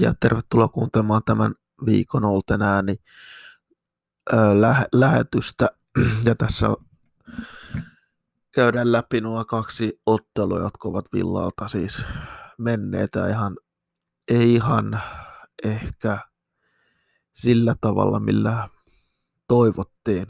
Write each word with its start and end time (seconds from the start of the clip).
ja 0.00 0.14
tervetuloa 0.20 0.68
kuuntelemaan 0.68 1.22
tämän 1.24 1.54
viikon 1.86 2.24
Olten 2.24 2.62
ääni 2.62 2.96
lä- 4.60 4.86
lähetystä. 4.92 5.70
Ja 6.24 6.34
tässä 6.34 6.66
käydään 8.52 8.92
läpi 8.92 9.20
nuo 9.20 9.44
kaksi 9.44 10.00
ottelua, 10.06 10.58
jotka 10.58 10.88
ovat 10.88 11.04
Villalta 11.12 11.68
siis 11.68 12.02
menneitä 12.58 13.28
ihan, 13.28 13.56
ei 14.28 14.54
ihan 14.54 15.02
ehkä 15.64 16.18
sillä 17.32 17.74
tavalla, 17.80 18.20
millä 18.20 18.68
toivottiin 19.48 20.26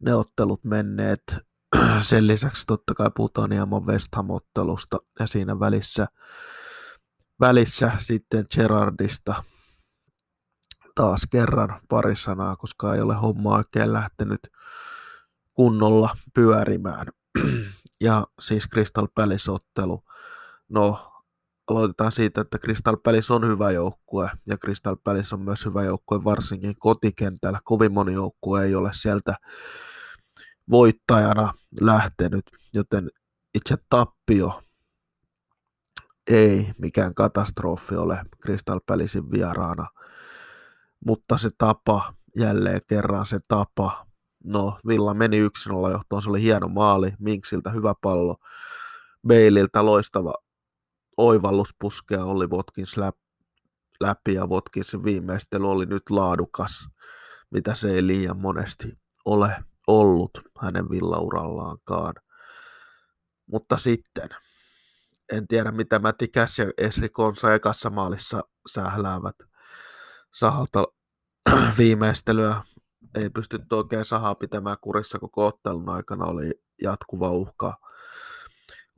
ne 0.00 0.14
ottelut 0.14 0.64
menneet. 0.64 1.36
Sen 2.08 2.26
lisäksi 2.26 2.64
totta 2.66 2.94
kai 2.94 3.10
puhutaan 3.16 3.52
hieman 3.52 3.86
West 3.86 4.08
Ham-ottelusta 4.16 4.98
ja 5.18 5.26
siinä 5.26 5.60
välissä 5.60 6.06
välissä 7.44 7.92
sitten 7.98 8.46
Gerardista 8.54 9.44
taas 10.94 11.20
kerran 11.30 11.80
pari 11.88 12.16
sanaa, 12.16 12.56
koska 12.56 12.94
ei 12.94 13.00
ole 13.00 13.14
homma 13.14 13.56
oikein 13.56 13.92
lähtenyt 13.92 14.40
kunnolla 15.54 16.16
pyörimään. 16.34 17.06
Ja 18.00 18.26
siis 18.40 18.68
Crystal 18.72 19.08
Palace-ottelu. 19.14 20.04
No, 20.68 21.12
aloitetaan 21.70 22.12
siitä, 22.12 22.40
että 22.40 22.58
Crystal 22.58 22.96
Palace 22.96 23.32
on 23.32 23.46
hyvä 23.46 23.70
joukkue, 23.70 24.30
ja 24.46 24.56
Crystal 24.56 24.96
Palace 25.04 25.34
on 25.34 25.40
myös 25.40 25.64
hyvä 25.64 25.82
joukkue 25.82 26.24
varsinkin 26.24 26.74
kotikentällä. 26.78 27.60
Kovin 27.64 27.92
moni 27.92 28.12
joukkue 28.12 28.64
ei 28.64 28.74
ole 28.74 28.90
sieltä 28.92 29.34
voittajana 30.70 31.54
lähtenyt, 31.80 32.44
joten 32.72 33.10
itse 33.54 33.76
tappio 33.90 34.60
ei 36.30 36.72
mikään 36.78 37.14
katastrofi 37.14 37.94
ole 37.94 38.24
Crystal 38.42 38.80
Palacein 38.86 39.30
vieraana, 39.30 39.86
mutta 41.06 41.38
se 41.38 41.50
tapa, 41.58 42.14
jälleen 42.36 42.80
kerran 42.88 43.26
se 43.26 43.38
tapa, 43.48 44.06
no 44.44 44.78
Villa 44.86 45.14
meni 45.14 45.38
yksin 45.38 45.72
olla 45.72 45.90
johtoon, 45.90 46.22
se 46.22 46.30
oli 46.30 46.42
hieno 46.42 46.68
maali, 46.68 47.12
Minksiltä 47.18 47.70
hyvä 47.70 47.94
pallo, 48.02 48.36
Beililtä 49.28 49.84
loistava 49.84 50.34
oivallus 51.16 51.74
puskea 51.78 52.24
oli 52.24 52.46
Watkins 52.46 52.96
läpi 54.00 54.34
ja 54.34 54.46
Watkinsin 54.46 55.04
viimeistely 55.04 55.70
oli 55.70 55.86
nyt 55.86 56.02
laadukas, 56.10 56.88
mitä 57.50 57.74
se 57.74 57.90
ei 57.90 58.06
liian 58.06 58.40
monesti 58.40 58.98
ole 59.24 59.64
ollut 59.86 60.30
hänen 60.60 60.90
villaurallaankaan. 60.90 62.14
Mutta 63.46 63.76
sitten 63.76 64.28
en 65.32 65.46
tiedä 65.48 65.72
mitä 65.72 65.98
Matti 65.98 66.28
Cash 66.28 66.60
ja 66.60 66.66
Esri 66.78 67.08
Konsa 67.08 67.54
ekassa 67.54 67.90
maalissa 67.90 68.44
sähläävät 68.72 69.36
sahalta 70.34 70.84
viimeistelyä. 71.78 72.62
Ei 73.14 73.30
pystytty 73.30 73.74
oikein 73.74 74.04
sahaa 74.04 74.34
pitämään 74.34 74.76
kurissa 74.80 75.18
koko 75.18 75.46
ottelun 75.46 75.88
aikana, 75.88 76.24
oli 76.24 76.50
jatkuva 76.82 77.30
uhka, 77.30 77.78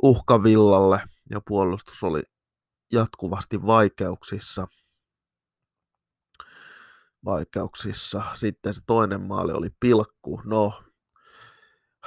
uhka 0.02 0.42
Villalle 0.42 1.00
ja 1.30 1.40
puolustus 1.46 2.02
oli 2.02 2.22
jatkuvasti 2.92 3.66
vaikeuksissa. 3.66 4.68
Vaikeuksissa. 7.24 8.22
Sitten 8.34 8.74
se 8.74 8.80
toinen 8.86 9.20
maali 9.20 9.52
oli 9.52 9.70
pilkku. 9.80 10.42
No, 10.44 10.82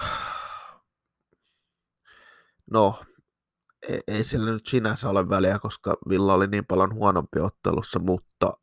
no 2.71 2.95
ei, 4.07 4.23
sillä 4.23 4.51
nyt 4.51 4.67
sinänsä 4.67 5.09
ole 5.09 5.29
väliä, 5.29 5.59
koska 5.59 5.97
Villa 6.09 6.33
oli 6.33 6.47
niin 6.47 6.65
paljon 6.65 6.93
huonompi 6.93 7.39
ottelussa, 7.39 7.99
mutta 7.99 8.53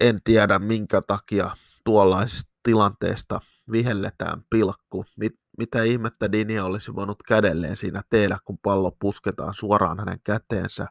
en 0.00 0.18
tiedä 0.24 0.58
minkä 0.58 1.00
takia 1.06 1.50
tuollaisesta 1.84 2.50
tilanteesta 2.62 3.40
vihelletään 3.72 4.42
pilkku. 4.50 5.04
Mit, 5.16 5.32
mitä 5.58 5.82
ihmettä 5.82 6.32
Dini 6.32 6.60
olisi 6.60 6.94
voinut 6.94 7.22
kädelleen 7.28 7.76
siinä 7.76 8.02
tehdä, 8.10 8.38
kun 8.44 8.58
pallo 8.58 8.96
pusketaan 9.00 9.54
suoraan 9.54 9.98
hänen 9.98 10.20
käteensä. 10.24 10.86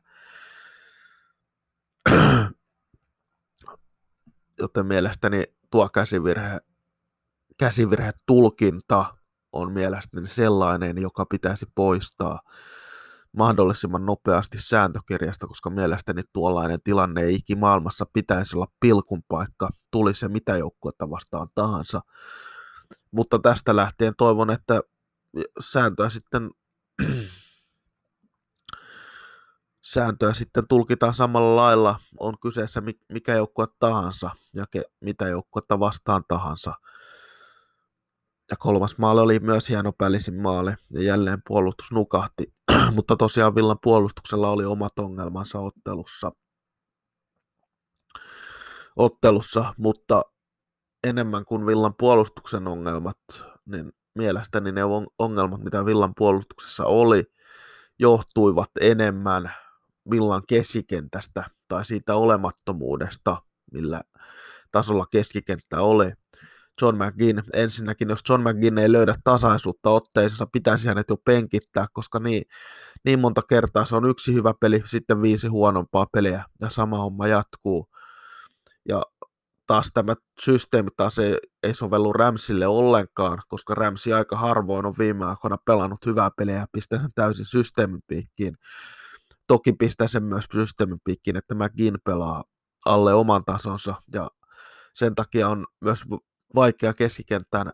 Joten 4.59 4.85
mielestäni 4.85 5.44
tuo 5.72 5.90
käsivirhe, 5.90 6.59
käsivirhe 7.57 8.12
tulkinta 8.25 9.06
on 9.51 9.72
mielestäni 9.72 10.28
sellainen, 10.28 10.97
joka 11.01 11.25
pitäisi 11.25 11.66
poistaa 11.75 12.40
mahdollisimman 13.38 14.06
nopeasti 14.06 14.58
sääntökirjasta, 14.62 15.48
koska 15.48 15.70
mielestäni 15.70 16.22
tuollainen 16.34 16.80
tilanne 16.84 17.22
ei 17.22 17.36
ikimaailmassa 17.36 18.06
pitäisi 18.14 18.56
olla 18.56 18.68
pilkun 18.80 19.24
paikka, 19.28 19.70
tuli 19.92 20.14
se 20.14 20.28
mitä 20.28 20.58
joukkuetta 20.58 21.10
vastaan 21.10 21.48
tahansa. 21.56 22.02
Mutta 23.12 23.40
tästä 23.40 23.76
lähtien 23.76 24.14
toivon, 24.18 24.52
että 24.52 24.82
sääntöä 25.60 26.10
sitten 26.10 26.52
sääntöä 29.94 30.34
sitten 30.34 30.68
tulkitaan 30.68 31.14
samalla 31.14 31.56
lailla, 31.56 32.00
on 32.20 32.40
kyseessä 32.40 32.82
mikä 33.14 33.36
joukkue 33.36 33.66
tahansa 33.80 34.30
ja 34.54 34.66
ke, 34.72 34.84
mitä 35.02 35.28
joukkuetta 35.28 35.80
vastaan 35.80 36.24
tahansa. 36.28 36.74
Ja 38.52 38.58
kolmas 38.59 38.97
maali 38.97 39.22
oli 39.22 39.40
myös 39.40 39.69
hieno 39.69 39.91
pälisin 39.97 40.41
maali 40.41 40.72
ja 40.91 41.02
jälleen 41.03 41.41
puolustus 41.47 41.91
nukahti, 41.91 42.53
mutta 42.96 43.18
tosiaan 43.18 43.56
Villan 43.56 43.80
puolustuksella 43.84 44.50
oli 44.50 44.66
omat 44.66 45.00
ongelmansa 45.00 45.59
ottelussa. 45.59 46.31
ottelussa, 48.96 49.74
mutta 49.78 50.22
enemmän 51.03 51.46
kuin 51.46 51.66
Villan 51.66 51.96
puolustuksen 51.99 52.67
ongelmat, 52.67 53.17
niin 53.66 53.91
mielestäni 54.16 54.72
ne 54.72 54.82
ongelmat, 55.20 55.64
mitä 55.64 55.85
Villan 55.85 56.14
puolustuksessa 56.17 56.85
oli, 56.85 57.23
johtuivat 57.99 58.72
enemmän 58.82 59.52
Villan 60.11 60.41
keskikentästä 60.47 61.44
tai 61.67 61.85
siitä 61.85 62.16
olemattomuudesta, 62.16 63.41
millä 63.72 64.02
tasolla 64.72 65.05
keskikenttä 65.05 65.82
oli. 65.82 66.11
John 66.82 66.96
McGinn. 66.96 67.44
Ensinnäkin, 67.53 68.09
jos 68.09 68.20
John 68.29 68.41
McGinn 68.50 68.78
ei 68.78 68.91
löydä 68.91 69.16
tasaisuutta 69.24 69.90
otteisessa, 69.90 70.47
pitäisi 70.52 70.88
hänet 70.88 71.09
jo 71.09 71.18
penkittää, 71.26 71.85
koska 71.94 72.20
niin, 72.20 72.44
niin 73.06 73.20
monta 73.20 73.41
kertaa 73.50 73.85
se 73.85 73.96
on 73.96 74.09
yksi 74.09 74.34
hyvä 74.34 74.53
peli, 74.59 74.84
sitten 74.85 75.22
viisi 75.22 75.47
huonompaa 75.47 76.06
peliä, 76.14 76.46
ja 76.62 76.70
sama 76.70 76.97
homma 76.97 77.28
jatkuu. 77.28 77.88
Ja 78.90 79.03
taas 79.68 79.91
tämä 79.94 80.16
systeemi 80.41 80.90
taas 80.97 81.20
ei, 81.20 81.38
ei 81.64 81.74
sovellu 81.74 82.14
Ramsille 82.14 82.68
ollenkaan, 82.68 83.41
koska 83.47 83.76
Ramsi 83.76 84.14
aika 84.14 84.35
harvoin 84.35 84.85
on 84.85 84.96
viime 85.00 85.26
aikoina 85.26 85.58
pelannut 85.66 86.06
hyvää 86.06 86.30
peliä 86.38 86.56
ja 86.56 86.68
pistää 86.72 87.00
sen 87.00 87.14
täysin 87.16 87.46
systeemin 87.46 88.02
piikkiin. 88.08 88.58
Toki 89.47 89.73
pistää 89.73 90.08
sen 90.08 90.23
myös 90.23 90.46
systeemin 90.53 91.00
piikkiin, 91.03 91.38
että 91.38 91.56
McGinn 91.56 91.97
pelaa 92.03 92.44
alle 92.85 93.14
oman 93.14 93.46
tasonsa 93.46 93.96
ja 94.14 94.32
sen 94.94 95.16
takia 95.16 95.50
on 95.50 95.66
myös 95.82 96.06
vaikea 96.55 96.94
keskikentän 96.94 97.73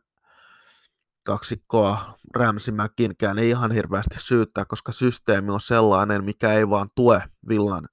kaksikkoa 1.23 2.17
Ramsimäkinkään 2.35 3.39
ei 3.39 3.49
ihan 3.49 3.71
hirveästi 3.71 4.15
syyttää, 4.19 4.65
koska 4.65 4.91
systeemi 4.91 5.51
on 5.51 5.61
sellainen, 5.61 6.23
mikä 6.23 6.53
ei 6.53 6.69
vaan 6.69 6.89
tue 6.95 7.23
Villan, 7.47 7.89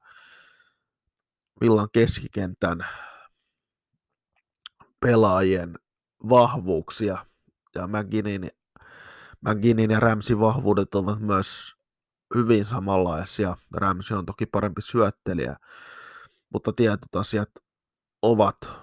Villan 1.60 1.88
keskikentän 1.92 2.86
pelaajien 5.00 5.78
vahvuuksia. 6.28 7.26
Ja 7.74 7.86
McGinnin, 7.86 8.50
McGinnin 9.40 9.90
ja 9.90 10.00
Ramsin 10.00 10.40
vahvuudet 10.40 10.94
ovat 10.94 11.20
myös 11.20 11.74
hyvin 12.34 12.64
samanlaisia. 12.64 13.56
Ramsey 13.76 14.16
on 14.18 14.26
toki 14.26 14.46
parempi 14.46 14.82
syöttelijä, 14.82 15.56
mutta 16.52 16.72
tietyt 16.72 17.16
asiat 17.16 17.50
ovat 18.22 18.79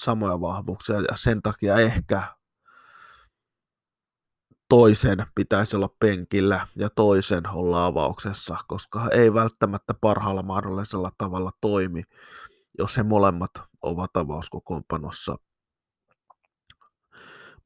samoja 0.00 0.40
vahvuuksia 0.40 0.96
ja 0.96 1.16
sen 1.16 1.42
takia 1.42 1.76
ehkä 1.76 2.22
toisen 4.68 5.26
pitäisi 5.34 5.76
olla 5.76 5.94
penkillä 5.98 6.66
ja 6.76 6.90
toisen 6.90 7.48
olla 7.48 7.86
avauksessa, 7.86 8.56
koska 8.68 9.08
ei 9.12 9.34
välttämättä 9.34 9.94
parhaalla 10.00 10.42
mahdollisella 10.42 11.12
tavalla 11.18 11.50
toimi, 11.60 12.02
jos 12.78 12.96
he 12.96 13.02
molemmat 13.02 13.50
ovat 13.82 14.16
avauskokoonpanossa. 14.16 15.36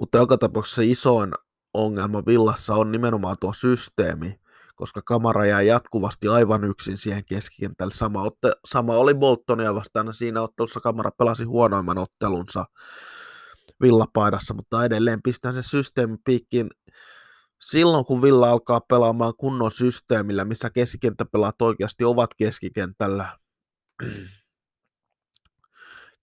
Mutta 0.00 0.18
joka 0.18 0.38
tapauksessa 0.38 0.82
isoin 0.82 1.32
ongelma 1.74 2.26
Villassa 2.26 2.74
on 2.74 2.92
nimenomaan 2.92 3.36
tuo 3.40 3.52
systeemi, 3.52 4.40
koska 4.74 5.02
Kamara 5.02 5.46
jää 5.46 5.62
jatkuvasti 5.62 6.28
aivan 6.28 6.64
yksin 6.64 6.98
siihen 6.98 7.24
keskikentälle. 7.24 7.94
Sama, 7.94 8.22
otte, 8.22 8.52
sama 8.66 8.96
oli 8.96 9.14
Boltonia 9.14 9.74
vastaan, 9.74 10.14
siinä 10.14 10.42
ottelussa 10.42 10.80
Kamara 10.80 11.10
pelasi 11.18 11.44
huonoimman 11.44 11.98
ottelunsa 11.98 12.64
villapaidassa, 13.82 14.54
mutta 14.54 14.84
edelleen 14.84 15.22
pistää 15.22 15.52
se 15.52 15.62
systeemi 15.62 16.16
piikkiin 16.24 16.70
silloin, 17.60 18.04
kun 18.04 18.22
Villa 18.22 18.50
alkaa 18.50 18.80
pelaamaan 18.80 19.32
kunnon 19.38 19.70
systeemillä, 19.70 20.44
missä 20.44 20.70
keskikenttäpelaat 20.70 21.62
oikeasti 21.62 22.04
ovat 22.04 22.30
keskikentällä, 22.36 23.38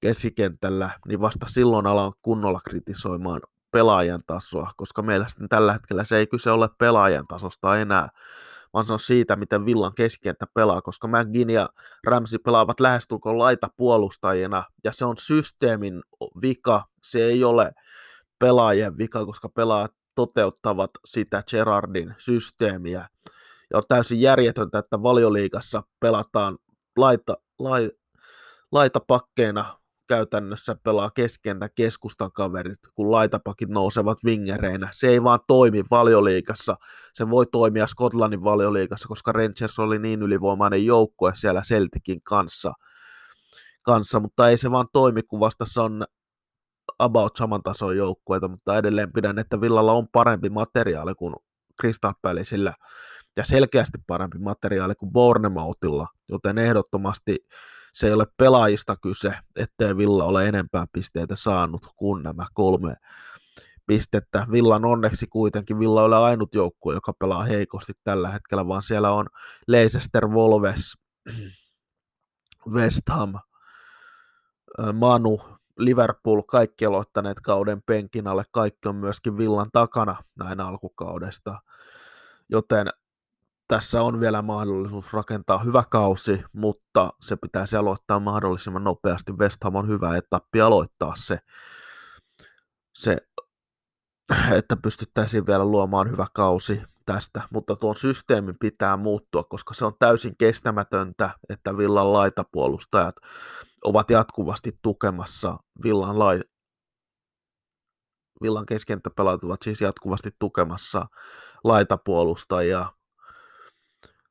keskikentällä, 0.01 0.89
niin 1.07 1.21
vasta 1.21 1.45
silloin 1.50 1.88
alan 1.88 2.13
kunnolla 2.21 2.59
kritisoimaan 2.69 3.42
pelaajan 3.72 4.20
tasoa, 4.28 4.72
koska 4.78 5.02
meillä 5.02 5.28
sitten 5.28 5.50
tällä 5.50 5.74
hetkellä 5.74 6.04
se 6.04 6.18
ei 6.18 6.28
kyse 6.28 6.52
ole 6.52 6.70
pelaajan 6.78 7.26
tasosta 7.28 7.78
enää, 7.78 8.10
vaan 8.74 8.86
se 8.86 8.94
on 8.94 9.00
siitä, 9.00 9.36
miten 9.36 9.66
Villan 9.66 9.96
keskikenttä 9.96 10.46
pelaa, 10.54 10.82
koska 10.82 11.08
McGinn 11.08 11.50
ja 11.50 11.70
Ramsey 12.08 12.40
pelaavat 12.40 12.80
lähestulkoon 12.80 13.40
laita 13.40 13.68
puolustajina, 13.78 14.64
ja 14.84 14.92
se 14.92 15.06
on 15.06 15.18
systeemin 15.18 16.02
vika, 16.42 16.86
se 17.04 17.26
ei 17.26 17.44
ole 17.44 17.72
pelaajien 18.40 18.98
vika, 18.98 19.26
koska 19.26 19.50
pelaajat 19.50 19.92
toteuttavat 20.16 20.92
sitä 21.06 21.44
Gerardin 21.50 22.14
systeemiä. 22.18 23.08
Ja 23.72 23.78
on 23.78 23.84
täysin 23.88 24.22
järjetöntä, 24.22 24.80
että 24.80 25.04
valioliigassa 25.04 25.84
pelataan 26.00 26.58
laita, 26.98 27.38
lai, 27.60 27.92
laitapakkeina 28.72 29.81
käytännössä 30.12 30.75
pelaa 30.84 31.10
keskentä 31.10 31.69
keskustan 31.69 32.31
kaverit, 32.31 32.80
kun 32.96 33.12
laitapakit 33.12 33.69
nousevat 33.69 34.18
vingereinä. 34.25 34.90
Se 34.94 35.08
ei 35.08 35.24
vaan 35.24 35.40
toimi 35.48 35.84
valioliikassa. 35.92 36.75
Se 37.13 37.30
voi 37.30 37.46
toimia 37.52 37.88
Skotlannin 37.88 38.44
valioliikassa, 38.44 39.08
koska 39.08 39.31
Rangers 39.31 39.80
oli 39.80 40.00
niin 40.00 40.22
ylivoimainen 40.22 40.86
joukkue 40.86 41.31
siellä 41.36 41.62
Celticin 41.62 42.22
kanssa, 42.24 42.74
kanssa 43.81 44.19
mutta 44.19 44.50
ei 44.50 44.58
se 44.58 44.72
vaan 44.72 44.88
toimi, 44.94 45.24
kun 45.24 45.40
vastassa 45.40 45.84
on 45.84 46.06
about 47.00 47.36
saman 47.36 47.63
tason 47.63 47.98
joukkueita, 47.98 48.48
mutta 48.48 48.78
edelleen 48.78 49.13
pidän, 49.13 49.40
että 49.40 49.62
Villalla 49.62 49.94
on 49.94 50.08
parempi 50.12 50.50
materiaali 50.50 51.16
kuin 51.16 51.36
Crystal 51.81 52.13
Palaceillä 52.22 52.74
ja 53.38 53.44
selkeästi 53.44 53.98
parempi 54.08 54.38
materiaali 54.40 54.96
kuin 54.96 55.12
Bournemouthilla, 55.12 56.08
joten 56.30 56.58
ehdottomasti 56.58 57.38
se 57.94 58.08
ei 58.08 58.14
ole 58.14 58.26
pelaajista 58.38 58.98
kyse, 58.98 59.34
ettei 59.56 59.98
Villa 59.98 60.24
ole 60.24 60.48
enempää 60.48 60.86
pisteitä 60.94 61.36
saanut 61.36 61.88
kuin 61.96 62.24
nämä 62.24 62.46
kolme 62.54 62.96
pistettä. 63.88 64.48
Villan 64.52 64.86
onneksi 64.86 65.28
kuitenkin, 65.28 65.80
Villa 65.80 66.04
ole 66.04 66.18
ainut 66.18 66.56
joukkue, 66.56 66.94
joka 66.94 67.14
pelaa 67.14 67.44
heikosti 67.44 67.94
tällä 68.04 68.30
hetkellä, 68.30 68.68
vaan 68.68 68.84
siellä 68.84 69.12
on 69.12 69.28
Leicester, 69.68 70.28
Wolves, 70.28 70.98
West 72.76 73.10
Ham, 73.10 73.34
Manu, 74.94 75.42
Liverpool, 75.78 76.42
kaikki 76.42 76.86
aloittaneet 76.86 77.40
kauden 77.40 77.82
penkin 77.86 78.28
alle, 78.28 78.44
kaikki 78.52 78.88
on 78.88 78.96
myöskin 78.96 79.38
Villan 79.38 79.70
takana 79.74 80.16
näin 80.36 80.60
alkukaudesta, 80.60 81.60
joten 82.50 82.88
tässä 83.72 84.02
on 84.02 84.20
vielä 84.20 84.42
mahdollisuus 84.42 85.14
rakentaa 85.14 85.58
hyvä 85.58 85.84
kausi, 85.90 86.44
mutta 86.54 87.10
se 87.22 87.36
pitäisi 87.36 87.76
aloittaa 87.76 88.20
mahdollisimman 88.20 88.84
nopeasti. 88.84 89.34
West 89.34 89.64
Ham 89.64 89.76
on 89.76 89.88
hyvä 89.88 90.18
etappi 90.18 90.62
aloittaa 90.62 91.14
se, 91.16 91.40
se 92.94 93.18
että 94.58 94.76
pystyttäisiin 94.76 95.48
vielä 95.48 95.66
luomaan 95.66 96.12
hyvä 96.12 96.28
kausi 96.34 96.82
tästä, 97.06 97.42
mutta 97.52 97.76
tuon 97.76 97.96
systeemin 97.96 98.56
pitää 98.60 98.98
muuttua, 98.98 99.44
koska 99.44 99.74
se 99.74 99.86
on 99.86 99.94
täysin 100.00 100.38
kestämätöntä, 100.38 101.30
että 101.50 101.78
Villan 101.78 102.14
laitapuolustajat 102.14 103.16
ovat 103.84 104.10
jatkuvasti 104.10 104.80
tukemassa 104.82 105.58
Villan, 105.84 106.20
lai, 106.20 106.42
Villan 108.42 108.66
keskenttäpelaat 108.66 109.44
ovat 109.44 109.62
siis 109.62 109.82
jatkuvasti 109.82 110.30
tukemassa 110.40 111.06
laitapuolustajia 111.64 112.86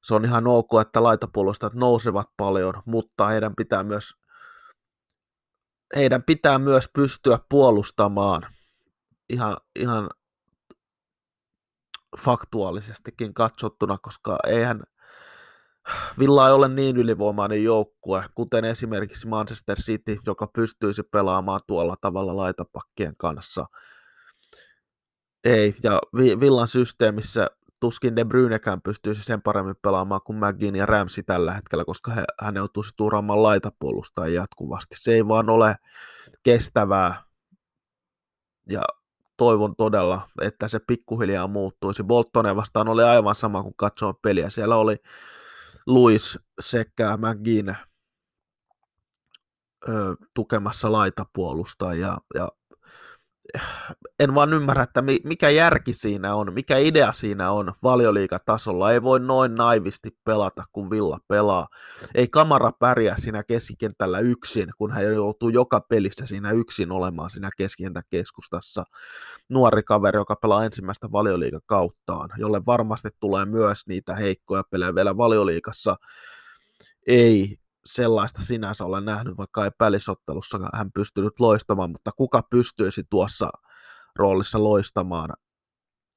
se 0.02 0.14
on 0.14 0.24
ihan 0.24 0.46
ok, 0.46 0.70
että 0.80 1.02
laitapuolustajat 1.02 1.74
nousevat 1.74 2.28
paljon, 2.36 2.74
mutta 2.86 3.28
heidän 3.28 3.54
pitää 3.56 3.82
myös 3.82 4.14
heidän 5.96 6.22
pitää 6.22 6.58
myös 6.58 6.88
pystyä 6.94 7.38
puolustamaan 7.48 8.46
ihan, 9.28 9.56
ihan 9.78 10.10
faktuaalisestikin 12.18 13.34
katsottuna, 13.34 13.98
koska 13.98 14.38
eihän 14.46 14.82
Villa 16.18 16.48
ei 16.48 16.54
ole 16.54 16.68
niin 16.68 16.96
ylivoimainen 16.96 17.64
joukkue, 17.64 18.24
kuten 18.34 18.64
esimerkiksi 18.64 19.28
Manchester 19.28 19.78
City, 19.78 20.18
joka 20.26 20.46
pystyisi 20.46 21.02
pelaamaan 21.02 21.60
tuolla 21.66 21.96
tavalla 22.00 22.36
laitapakkien 22.36 23.16
kanssa. 23.16 23.66
Ei, 25.44 25.74
ja 25.82 26.00
Villan 26.14 26.68
systeemissä 26.68 27.50
tuskin 27.80 28.16
De 28.16 28.24
Bruynekään 28.24 28.82
pystyisi 28.82 29.22
sen 29.22 29.42
paremmin 29.42 29.76
pelaamaan 29.82 30.20
kuin 30.24 30.38
McGinn 30.38 30.76
ja 30.76 30.86
Ramsey 30.86 31.24
tällä 31.24 31.52
hetkellä, 31.52 31.84
koska 31.84 32.12
he, 32.12 32.24
hän 32.40 32.56
joutuisi 32.56 32.92
turaamaan 32.96 33.42
laitapuolustaa 33.42 34.28
jatkuvasti. 34.28 34.96
Se 34.98 35.12
ei 35.12 35.28
vaan 35.28 35.50
ole 35.50 35.76
kestävää 36.42 37.22
ja 38.68 38.82
toivon 39.36 39.76
todella, 39.76 40.28
että 40.42 40.68
se 40.68 40.78
pikkuhiljaa 40.78 41.46
muuttuisi. 41.46 42.02
Boltonen 42.02 42.56
vastaan 42.56 42.88
oli 42.88 43.02
aivan 43.02 43.34
sama 43.34 43.62
kuin 43.62 43.74
katsoa 43.76 44.14
peliä. 44.22 44.50
Siellä 44.50 44.76
oli 44.76 44.96
Luis 45.86 46.38
sekä 46.60 47.16
McGinn 47.16 47.74
tukemassa 50.34 50.92
laitapuolusta 50.92 51.94
ja, 51.94 52.18
ja 52.34 52.48
en 54.20 54.34
vaan 54.34 54.52
ymmärrä, 54.54 54.82
että 54.82 55.02
mikä 55.24 55.50
järki 55.50 55.92
siinä 55.92 56.34
on, 56.34 56.54
mikä 56.54 56.78
idea 56.78 57.12
siinä 57.12 57.50
on 57.50 57.72
valioliikatasolla. 57.82 58.92
Ei 58.92 59.02
voi 59.02 59.20
noin 59.20 59.54
naivisti 59.54 60.10
pelata, 60.24 60.64
kun 60.72 60.90
Villa 60.90 61.18
pelaa. 61.28 61.68
Ei 62.14 62.28
kamara 62.28 62.72
pärjää 62.72 63.16
siinä 63.18 63.42
keskikentällä 63.42 64.18
yksin, 64.18 64.68
kun 64.78 64.90
hän 64.90 65.04
joutuu 65.04 65.48
joka 65.48 65.80
pelissä 65.80 66.26
siinä 66.26 66.50
yksin 66.50 66.92
olemaan 66.92 67.30
siinä 67.30 67.50
keskustassa. 68.10 68.84
Nuori 69.48 69.82
kaveri, 69.82 70.18
joka 70.18 70.36
pelaa 70.36 70.64
ensimmäistä 70.64 71.12
valioliikakauttaan, 71.12 72.30
jolle 72.38 72.62
varmasti 72.66 73.08
tulee 73.20 73.44
myös 73.44 73.86
niitä 73.86 74.14
heikkoja 74.14 74.62
pelejä 74.70 74.94
vielä 74.94 75.16
valioliikassa. 75.16 75.96
Ei 77.06 77.56
sellaista 77.86 78.42
sinänsä 78.42 78.84
olen 78.84 79.04
nähnyt, 79.04 79.36
vaikka 79.36 79.64
ei 79.64 79.70
pälisottelussa 79.78 80.58
hän 80.74 80.92
pystynyt 80.92 81.40
loistamaan, 81.40 81.90
mutta 81.90 82.10
kuka 82.16 82.42
pystyisi 82.50 83.02
tuossa 83.10 83.50
roolissa 84.16 84.62
loistamaan, 84.62 85.30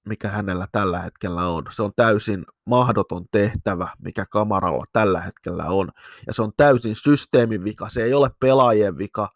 mikä 0.07 0.29
hänellä 0.29 0.67
tällä 0.71 0.99
hetkellä 0.99 1.47
on. 1.47 1.63
Se 1.69 1.83
on 1.83 1.91
täysin 1.95 2.45
mahdoton 2.65 3.25
tehtävä, 3.31 3.87
mikä 3.99 4.25
kamaralla 4.31 4.85
tällä 4.93 5.21
hetkellä 5.21 5.65
on. 5.65 5.89
Ja 6.27 6.33
se 6.33 6.41
on 6.41 6.51
täysin 6.57 6.95
systeemin 6.95 7.63
vika, 7.63 7.89
se 7.89 8.03
ei 8.03 8.13
ole 8.13 8.29
pelaajien 8.39 8.97
vika, 8.97 9.29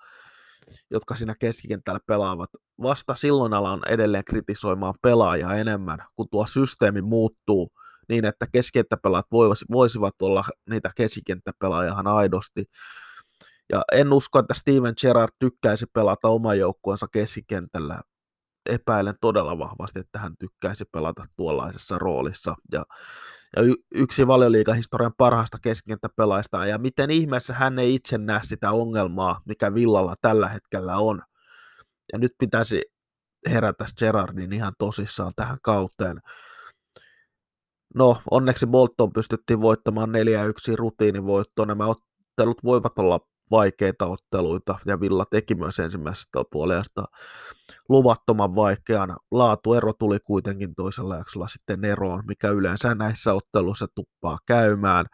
jotka 0.92 1.16
siinä 1.16 1.36
keskikentällä 1.40 2.00
pelaavat. 2.08 2.50
Vasta 2.82 3.16
silloin 3.16 3.54
alan 3.54 3.80
edelleen 3.90 4.26
kritisoimaan 4.26 4.94
pelaajaa 5.02 5.56
enemmän, 5.56 6.00
kun 6.16 6.30
tuo 6.30 6.48
systeemi 6.48 7.02
muuttuu– 7.02 7.70
niin, 8.10 8.26
että 8.26 8.46
keskikenttäpelaat 8.52 9.26
voisivat 9.72 10.22
olla 10.22 10.44
niitä 10.70 10.92
keskikenttäpelaajia 10.96 11.92
ihan 11.92 12.08
aidosti. 12.08 12.64
Ja 13.72 13.82
en 13.94 14.14
usko, 14.14 14.40
että 14.40 14.54
Steven 14.54 14.94
Gerrard 15.02 15.32
tykkäisi 15.40 15.86
pelata 15.94 16.28
oman 16.28 16.60
joukkueensa 16.60 17.08
keskikentällä. 17.12 18.02
Epäilen 18.70 19.16
todella 19.22 19.58
vahvasti, 19.58 20.00
että 20.00 20.20
hän 20.20 20.38
tykkäisi 20.40 20.86
pelata 20.92 21.26
tuollaisessa 21.36 21.98
roolissa. 21.98 22.56
Ja, 22.72 22.86
ja 23.56 23.62
y- 23.62 23.84
yksi 23.96 24.28
valioliikahistorian 24.28 25.14
parhaista 25.18 25.58
keskikenttäpelaajista, 25.62 26.66
ja 26.66 26.78
miten 26.78 27.12
ihmeessä 27.12 27.54
hän 27.54 27.80
ei 27.80 27.96
itse 27.96 28.18
näe 28.18 28.40
sitä 28.44 28.72
ongelmaa, 28.72 29.42
mikä 29.46 29.74
Villalla 29.74 30.16
tällä 30.22 30.50
hetkellä 30.50 30.98
on. 30.98 31.22
Ja 32.14 32.20
nyt 32.20 32.32
pitäisi 32.40 32.82
herätä 33.50 33.86
Gerardin 34.00 34.54
ihan 34.54 34.74
tosissaan 34.78 35.32
tähän 35.36 35.58
kauteen. 35.62 36.22
No, 37.96 38.18
onneksi 38.32 38.68
Bolton 38.68 39.14
pystyttiin 39.14 39.62
voittamaan 39.62 40.10
4-1 40.10 40.76
rutiinivoitto. 40.76 41.66
Nämä 41.66 41.86
ottelut 41.86 42.64
voivat 42.64 43.00
olla 43.00 43.20
vaikeita 43.52 44.06
otteluita, 44.06 44.80
ja 44.86 45.00
Villa 45.00 45.26
teki 45.26 45.56
myös 45.56 45.80
ensimmäisestä 45.80 46.44
puolesta 46.52 47.04
luvattoman 47.90 48.56
vaikean. 48.56 49.18
Laatuero 49.32 49.94
tuli 49.94 50.20
kuitenkin 50.20 50.76
toisella 50.76 51.16
jaksolla 51.16 51.48
sitten 51.48 51.86
eroon, 51.86 52.24
mikä 52.28 52.50
yleensä 52.50 52.96
näissä 52.96 53.34
otteluissa 53.34 53.88
tuppaa 53.96 54.38
käymään, 54.46 55.06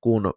kun 0.00 0.32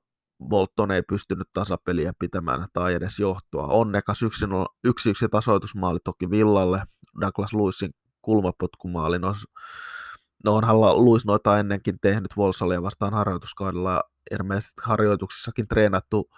Bolton 0.47 0.91
ei 0.91 1.01
pystynyt 1.03 1.47
tasapeliä 1.53 2.13
pitämään 2.19 2.67
tai 2.73 2.93
edes 2.93 3.19
johtoa. 3.19 3.67
Onnekas 3.67 4.21
yksi, 4.21 4.45
yksi, 4.83 5.09
yksi 5.09 5.27
tasoitusmaali 5.31 5.99
toki 6.03 6.29
Villalle, 6.29 6.81
Douglas 7.21 7.53
Lewisin 7.53 7.91
kulmapotkumaali 8.21 9.19
nos, 9.19 9.37
No 10.45 10.55
onhan 10.55 10.75
Luis 11.05 11.25
noita 11.25 11.59
ennenkin 11.59 11.99
tehnyt 11.99 12.37
Volsalia 12.37 12.81
vastaan 12.81 13.13
harjoituskaudella 13.13 13.91
ja 13.91 14.03
ilmeisesti 14.31 14.81
harjoituksissakin 14.83 15.67
treenattu 15.67 16.29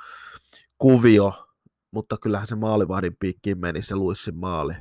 kuvio, 0.78 1.48
mutta 1.92 2.18
kyllähän 2.22 2.48
se 2.48 2.56
maalivahdin 2.56 3.18
piikkiin 3.20 3.60
meni 3.60 3.82
se 3.82 3.96
Luissin 3.96 4.38
maali. 4.38 4.74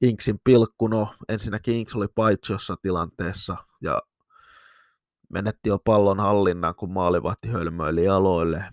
Inksin 0.00 0.40
pilkku, 0.44 0.88
no 0.88 1.14
ensinnäkin 1.28 1.74
Inks 1.74 1.94
oli 1.94 2.08
paitsiossa 2.14 2.76
tilanteessa 2.82 3.56
ja 3.80 4.02
menetti 5.28 5.68
jo 5.68 5.78
pallon 5.78 6.20
hallinnan, 6.20 6.74
kun 6.74 6.92
maalivahti 6.92 7.48
hölmöili 7.48 8.08
aloille. 8.08 8.64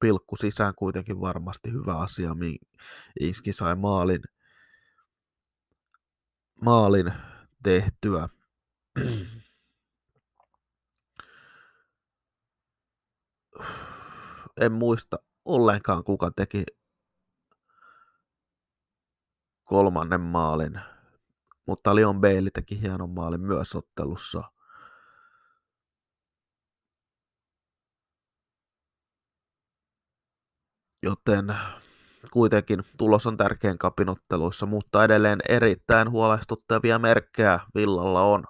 Pilkku 0.00 0.36
sisään 0.36 0.74
kuitenkin 0.76 1.20
varmasti 1.20 1.72
hyvä 1.72 1.98
asia, 1.98 2.30
Iski 3.20 3.52
sai 3.52 3.74
maalin, 3.74 4.22
maalin 6.64 7.12
tehtyä. 7.64 8.28
En 14.60 14.72
muista 14.72 15.16
ollenkaan, 15.44 16.04
kuka 16.04 16.30
teki 16.30 16.64
kolmannen 19.64 20.20
maalin, 20.20 20.80
mutta 21.66 21.94
Leon 21.94 22.20
Bailey 22.20 22.50
teki 22.50 22.80
hienon 22.80 23.10
maalin 23.10 23.40
myös 23.40 23.74
ottelussa. 23.74 24.42
Joten 31.02 31.56
kuitenkin 32.32 32.82
tulos 32.96 33.26
on 33.26 33.36
tärkein 33.36 33.78
kapinotteluissa, 33.78 34.66
mutta 34.66 35.04
edelleen 35.04 35.38
erittäin 35.48 36.10
huolestuttavia 36.10 36.98
merkkejä 36.98 37.60
Villalla 37.74 38.22
on, 38.22 38.44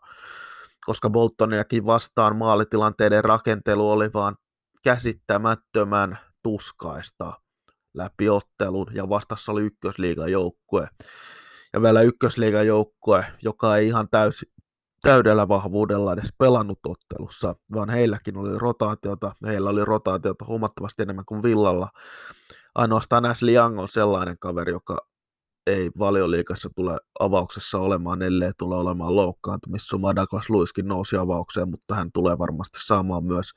koska 0.87 1.11
Boltoniakin 1.11 1.87
vastaan 1.87 2.37
maalitilanteiden 2.37 3.25
rakentelu 3.25 3.91
oli 3.91 4.11
vaan 4.15 4.37
käsittämättömän 4.85 6.19
tuskaista 6.43 7.33
läpi 7.95 8.29
ottelun 8.29 8.87
ja 8.95 9.09
vastassa 9.09 9.53
oli 9.53 9.63
ykkösliigan 9.63 10.33
joukkue. 10.33 10.89
Ja 11.73 11.83
vielä 11.83 12.03
ykkösliigan 12.03 12.67
joukkue, 12.67 13.27
joka 13.43 13.77
ei 13.77 13.87
ihan 13.87 14.09
täysin 14.11 14.49
täydellä 15.05 15.49
vahvuudella 15.49 16.13
edes 16.13 16.33
pelannut 16.39 16.79
ottelussa, 16.89 17.55
vaan 17.75 17.91
heilläkin 17.91 18.37
oli 18.37 18.59
rotaatiota, 18.59 19.33
heillä 19.47 19.71
oli 19.71 19.85
rotaatiota 19.85 20.45
huomattavasti 20.45 21.03
enemmän 21.03 21.25
kuin 21.25 21.43
Villalla. 21.43 21.89
Ainoastaan 22.75 23.25
Ashley 23.25 23.55
Young 23.55 23.81
on 23.81 23.89
sellainen 23.89 24.39
kaveri, 24.39 24.73
joka 24.73 25.07
ei 25.67 25.91
valioliikassa 25.99 26.69
tule 26.75 26.99
avauksessa 27.21 27.79
olemaan, 27.79 28.23
ellei 28.23 28.51
tule 28.59 28.75
olemaan 28.75 29.17
loukkaantumissuma. 29.17 30.17
Douglas 30.17 30.51
Luiskin 30.51 30.89
nousi 30.89 31.17
avaukseen, 31.17 31.71
mutta 31.71 31.95
hän 31.95 32.13
tulee 32.13 32.39
varmasti 32.39 32.79
saamaan 32.87 33.25
myös 33.25 33.51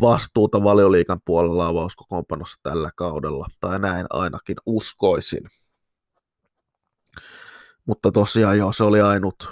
vastuuta 0.00 0.62
valioliikan 0.62 1.20
puolella 1.24 1.66
avauskokoonpanossa 1.66 2.60
tällä 2.62 2.90
kaudella, 2.96 3.46
tai 3.60 3.78
näin 3.78 4.06
ainakin 4.10 4.56
uskoisin. 4.66 5.44
Mutta 7.86 8.12
tosiaan 8.12 8.58
joo, 8.58 8.72
se 8.72 8.84
oli 8.84 9.00
ainut 9.00 9.48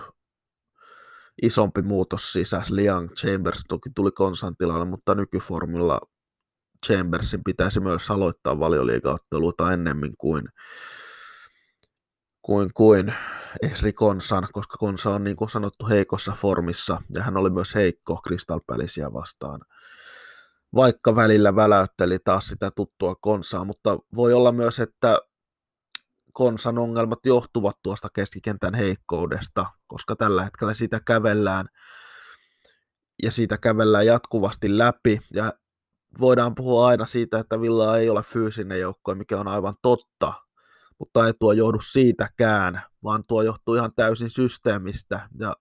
isompi 1.43 1.83
muutos 1.83 2.33
sisäs. 2.33 2.71
Liang 2.71 3.11
Chambers 3.11 3.63
toki 3.69 3.91
tuli 3.95 4.11
konsan 4.11 4.57
tilalle, 4.57 4.85
mutta 4.85 5.15
nykyformilla 5.15 6.01
Chambersin 6.87 7.45
pitäisi 7.45 7.81
myös 7.81 8.11
aloittaa 8.11 8.59
valioliigaotteluita 8.59 9.73
ennemmin 9.73 10.13
kuin, 10.19 10.49
kuin, 12.43 12.71
kuin 12.75 13.15
Esri 13.63 13.93
Konsan, 13.93 14.49
koska 14.53 14.77
Konsa 14.79 15.11
on 15.11 15.25
niin 15.25 15.37
kuin 15.37 15.51
sanottu 15.51 15.89
heikossa 15.89 16.33
formissa, 16.33 17.03
ja 17.15 17.23
hän 17.23 17.37
oli 17.37 17.51
myös 17.51 17.75
heikko 17.75 18.21
Crystal 18.27 18.61
Palacea 18.67 19.13
vastaan. 19.13 19.61
Vaikka 20.75 21.17
välillä 21.17 21.57
väläytteli 21.57 22.19
taas 22.19 22.47
sitä 22.47 22.71
tuttua 22.71 23.15
konsaa, 23.15 23.65
mutta 23.65 23.99
voi 24.15 24.33
olla 24.33 24.53
myös, 24.53 24.81
että 24.81 25.19
konsan 26.33 26.79
ongelmat 26.79 27.19
johtuvat 27.27 27.77
tuosta 27.83 28.09
keskikentän 28.15 28.75
heikkoudesta, 28.75 29.67
koska 29.87 30.17
tällä 30.17 30.45
hetkellä 30.45 30.75
sitä 30.75 31.01
kävellään 31.07 31.69
ja 33.23 33.31
siitä 33.31 33.59
kävellään 33.59 34.07
jatkuvasti 34.07 34.79
läpi. 34.79 35.21
Ja 35.35 35.53
voidaan 36.21 36.55
puhua 36.55 36.87
aina 36.87 37.07
siitä, 37.07 37.39
että 37.39 37.61
Villa 37.61 37.99
ei 37.99 38.11
ole 38.11 38.23
fyysinen 38.23 38.81
joukko, 38.81 39.15
mikä 39.15 39.41
on 39.41 39.49
aivan 39.49 39.75
totta, 39.83 40.33
mutta 40.99 41.27
ei 41.27 41.33
tuo 41.39 41.53
johdu 41.53 41.79
siitäkään, 41.81 42.83
vaan 43.05 43.23
tuo 43.29 43.43
johtuu 43.43 43.75
ihan 43.75 43.91
täysin 43.97 44.31
systeemistä 44.31 45.29
ja 45.39 45.57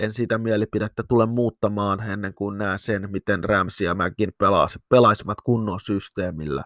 en 0.00 0.12
sitä 0.12 0.38
mielipidettä 0.38 1.02
tule 1.08 1.26
muuttamaan 1.26 2.10
ennen 2.10 2.34
kuin 2.34 2.58
näen 2.58 2.78
sen, 2.78 3.10
miten 3.10 3.44
Ramsey 3.44 3.86
ja 3.86 3.94
Mäkin 3.94 4.32
pelaisivat 4.88 5.38
kunnon 5.44 5.80
systeemillä. 5.80 6.64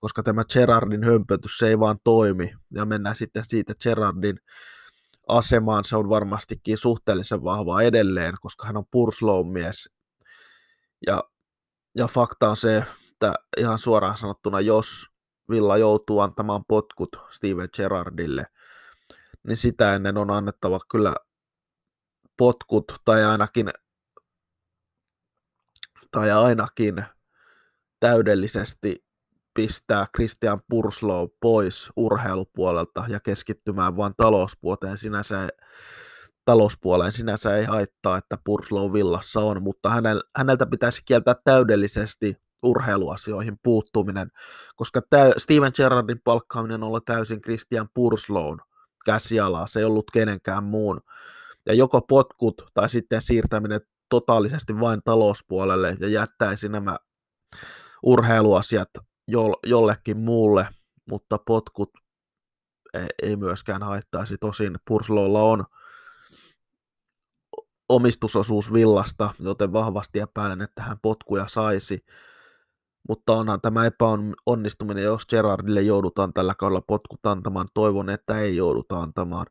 Koska 0.00 0.22
tämä 0.22 0.42
Gerardin 0.52 1.04
hömpötys, 1.04 1.58
se 1.58 1.68
ei 1.68 1.78
vaan 1.78 1.96
toimi. 2.04 2.54
Ja 2.74 2.84
mennään 2.84 3.16
sitten 3.16 3.44
siitä 3.44 3.72
Gerardin 3.82 4.38
asemaan, 5.28 5.84
se 5.84 5.96
on 5.96 6.08
varmastikin 6.08 6.78
suhteellisen 6.78 7.44
vahva 7.44 7.82
edelleen, 7.82 8.34
koska 8.40 8.66
hän 8.66 8.76
on 8.76 8.84
Purslow 8.90 9.52
mies. 9.52 9.90
Ja, 11.06 11.22
ja 11.96 12.08
fakta 12.08 12.48
on 12.48 12.56
se, 12.56 12.84
että 13.12 13.34
ihan 13.56 13.78
suoraan 13.78 14.16
sanottuna, 14.16 14.60
jos 14.60 15.06
Villa 15.50 15.76
joutuu 15.76 16.20
antamaan 16.20 16.64
potkut 16.68 17.16
Steven 17.30 17.68
Gerardille, 17.76 18.46
niin 19.46 19.56
sitä 19.56 19.94
ennen 19.94 20.16
on 20.16 20.30
annettava 20.30 20.80
kyllä 20.90 21.14
potkut 22.36 22.84
tai 23.04 23.24
ainakin, 23.24 23.70
tai 26.10 26.30
ainakin 26.30 27.04
täydellisesti 28.00 29.06
pistää 29.54 30.06
Christian 30.16 30.60
Purslow 30.68 31.28
pois 31.40 31.90
urheilupuolelta 31.96 33.04
ja 33.08 33.20
keskittymään 33.20 33.96
vain 33.96 34.14
talouspuoleen. 34.16 34.98
Sinänsä, 34.98 35.48
talouspuoleen 36.46 37.12
sinänsä 37.12 37.56
ei 37.56 37.64
haittaa, 37.64 38.18
että 38.18 38.38
Purslow 38.44 38.92
villassa 38.92 39.40
on, 39.40 39.62
mutta 39.62 39.90
hänel, 39.90 40.22
häneltä 40.36 40.66
pitäisi 40.66 41.02
kieltää 41.04 41.34
täydellisesti 41.44 42.36
urheiluasioihin 42.62 43.58
puuttuminen, 43.62 44.30
koska 44.76 45.00
Steven 45.36 45.72
Gerrardin 45.76 46.20
palkkaaminen 46.24 46.82
ollut 46.82 47.04
täysin 47.04 47.40
Christian 47.40 47.88
Purslown 47.94 48.58
käsialaa, 49.04 49.66
se 49.66 49.78
ei 49.78 49.84
ollut 49.84 50.10
kenenkään 50.12 50.64
muun 50.64 51.00
ja 51.66 51.74
joko 51.74 52.00
potkut 52.00 52.62
tai 52.74 52.88
sitten 52.88 53.22
siirtäminen 53.22 53.80
totaalisesti 54.08 54.80
vain 54.80 55.00
talouspuolelle 55.04 55.96
ja 56.00 56.08
jättäisi 56.08 56.68
nämä 56.68 56.96
urheiluasiat 58.02 58.88
jollekin 59.66 60.18
muulle, 60.18 60.68
mutta 61.10 61.38
potkut 61.46 61.90
ei, 62.94 63.06
ei 63.22 63.36
myöskään 63.36 63.82
haittaisi. 63.82 64.36
Tosin 64.40 64.76
Purslolla 64.88 65.42
on 65.42 65.64
omistusosuus 67.88 68.72
villasta, 68.72 69.34
joten 69.40 69.72
vahvasti 69.72 70.20
epäilen, 70.20 70.62
että 70.62 70.82
hän 70.82 70.98
potkuja 71.02 71.48
saisi. 71.48 72.04
Mutta 73.08 73.32
onhan 73.32 73.60
tämä 73.60 73.86
epäonnistuminen, 73.86 75.04
jos 75.04 75.26
Gerardille 75.26 75.82
joudutaan 75.82 76.32
tällä 76.32 76.54
kaudella 76.58 76.82
potkut 76.86 77.26
antamaan. 77.26 77.68
Toivon, 77.74 78.10
että 78.10 78.40
ei 78.40 78.56
jouduta 78.56 79.00
antamaan 79.00 79.46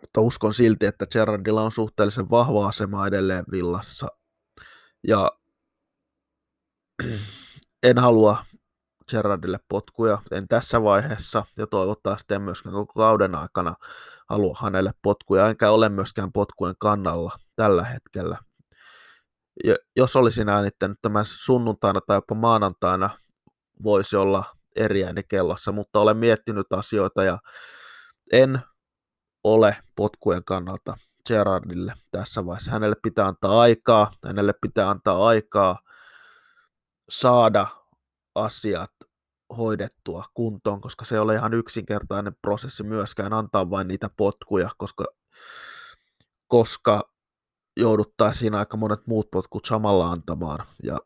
mutta 0.00 0.20
uskon 0.20 0.54
silti, 0.54 0.86
että 0.86 1.06
Gerardilla 1.06 1.62
on 1.62 1.72
suhteellisen 1.72 2.30
vahva 2.30 2.68
asema 2.68 3.06
edelleen 3.06 3.44
villassa. 3.50 4.06
Ja 5.08 5.32
en 7.88 7.98
halua 7.98 8.44
Gerardille 9.10 9.60
potkuja, 9.68 10.18
en 10.30 10.48
tässä 10.48 10.82
vaiheessa, 10.82 11.44
ja 11.56 11.66
toivottavasti 11.66 12.34
en 12.34 12.42
myöskään 12.42 12.74
koko 12.74 12.92
kauden 12.92 13.34
aikana 13.34 13.74
halua 14.30 14.56
hänelle 14.62 14.92
potkuja, 15.02 15.48
enkä 15.48 15.70
ole 15.70 15.88
myöskään 15.88 16.32
potkujen 16.32 16.74
kannalla 16.78 17.32
tällä 17.56 17.84
hetkellä. 17.84 18.38
Ja 19.64 19.74
jos 19.96 20.16
olisin 20.16 20.48
äänittänyt 20.48 20.98
tämän 21.02 21.24
sunnuntaina 21.26 22.00
tai 22.06 22.16
jopa 22.16 22.34
maanantaina, 22.34 23.10
voisi 23.82 24.16
olla 24.16 24.44
eri 24.76 25.04
ääni 25.04 25.22
kellossa, 25.28 25.72
mutta 25.72 26.00
olen 26.00 26.16
miettinyt 26.16 26.72
asioita 26.72 27.24
ja 27.24 27.38
en 28.32 28.60
ole 29.44 29.76
potkujen 29.96 30.44
kannalta 30.44 30.96
Gerardille 31.28 31.94
tässä 32.10 32.46
vaiheessa. 32.46 32.70
Hänelle 32.70 32.96
pitää 33.02 33.26
antaa 33.26 33.60
aikaa, 33.60 34.10
hänelle 34.26 34.54
pitää 34.62 34.90
antaa 34.90 35.26
aikaa 35.26 35.78
saada 37.10 37.66
asiat 38.34 38.90
hoidettua 39.56 40.24
kuntoon, 40.34 40.80
koska 40.80 41.04
se 41.04 41.14
ei 41.14 41.20
ole 41.20 41.34
ihan 41.34 41.54
yksinkertainen 41.54 42.36
prosessi 42.42 42.82
myöskään 42.82 43.32
antaa 43.32 43.70
vain 43.70 43.88
niitä 43.88 44.10
potkuja, 44.16 44.70
koska, 44.78 45.04
koska 46.46 47.12
jouduttaisiin 47.76 48.54
aika 48.54 48.76
monet 48.76 49.06
muut 49.06 49.30
potkut 49.30 49.64
samalla 49.64 50.10
antamaan. 50.10 50.66
Ja 50.82 50.98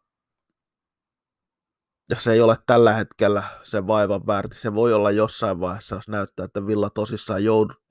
ja 2.11 2.17
se 2.17 2.33
ei 2.33 2.41
ole 2.41 2.57
tällä 2.67 2.95
hetkellä 2.95 3.43
se 3.63 3.87
vaivan 3.87 4.27
väärti. 4.27 4.57
Se 4.57 4.75
voi 4.75 4.93
olla 4.93 5.11
jossain 5.11 5.61
vaiheessa, 5.61 5.95
jos 5.95 6.09
näyttää, 6.09 6.45
että 6.45 6.67
Villa 6.67 6.91
tosissaan 6.91 7.45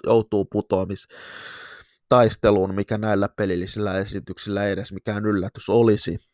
joutuu 0.03 0.45
putoamistaisteluun, 0.45 2.75
mikä 2.75 2.97
näillä 2.97 3.29
pelillisillä 3.29 3.97
esityksillä 3.97 4.65
ei 4.65 4.71
edes 4.71 4.91
mikään 4.91 5.25
yllätys 5.25 5.69
olisi. 5.69 6.32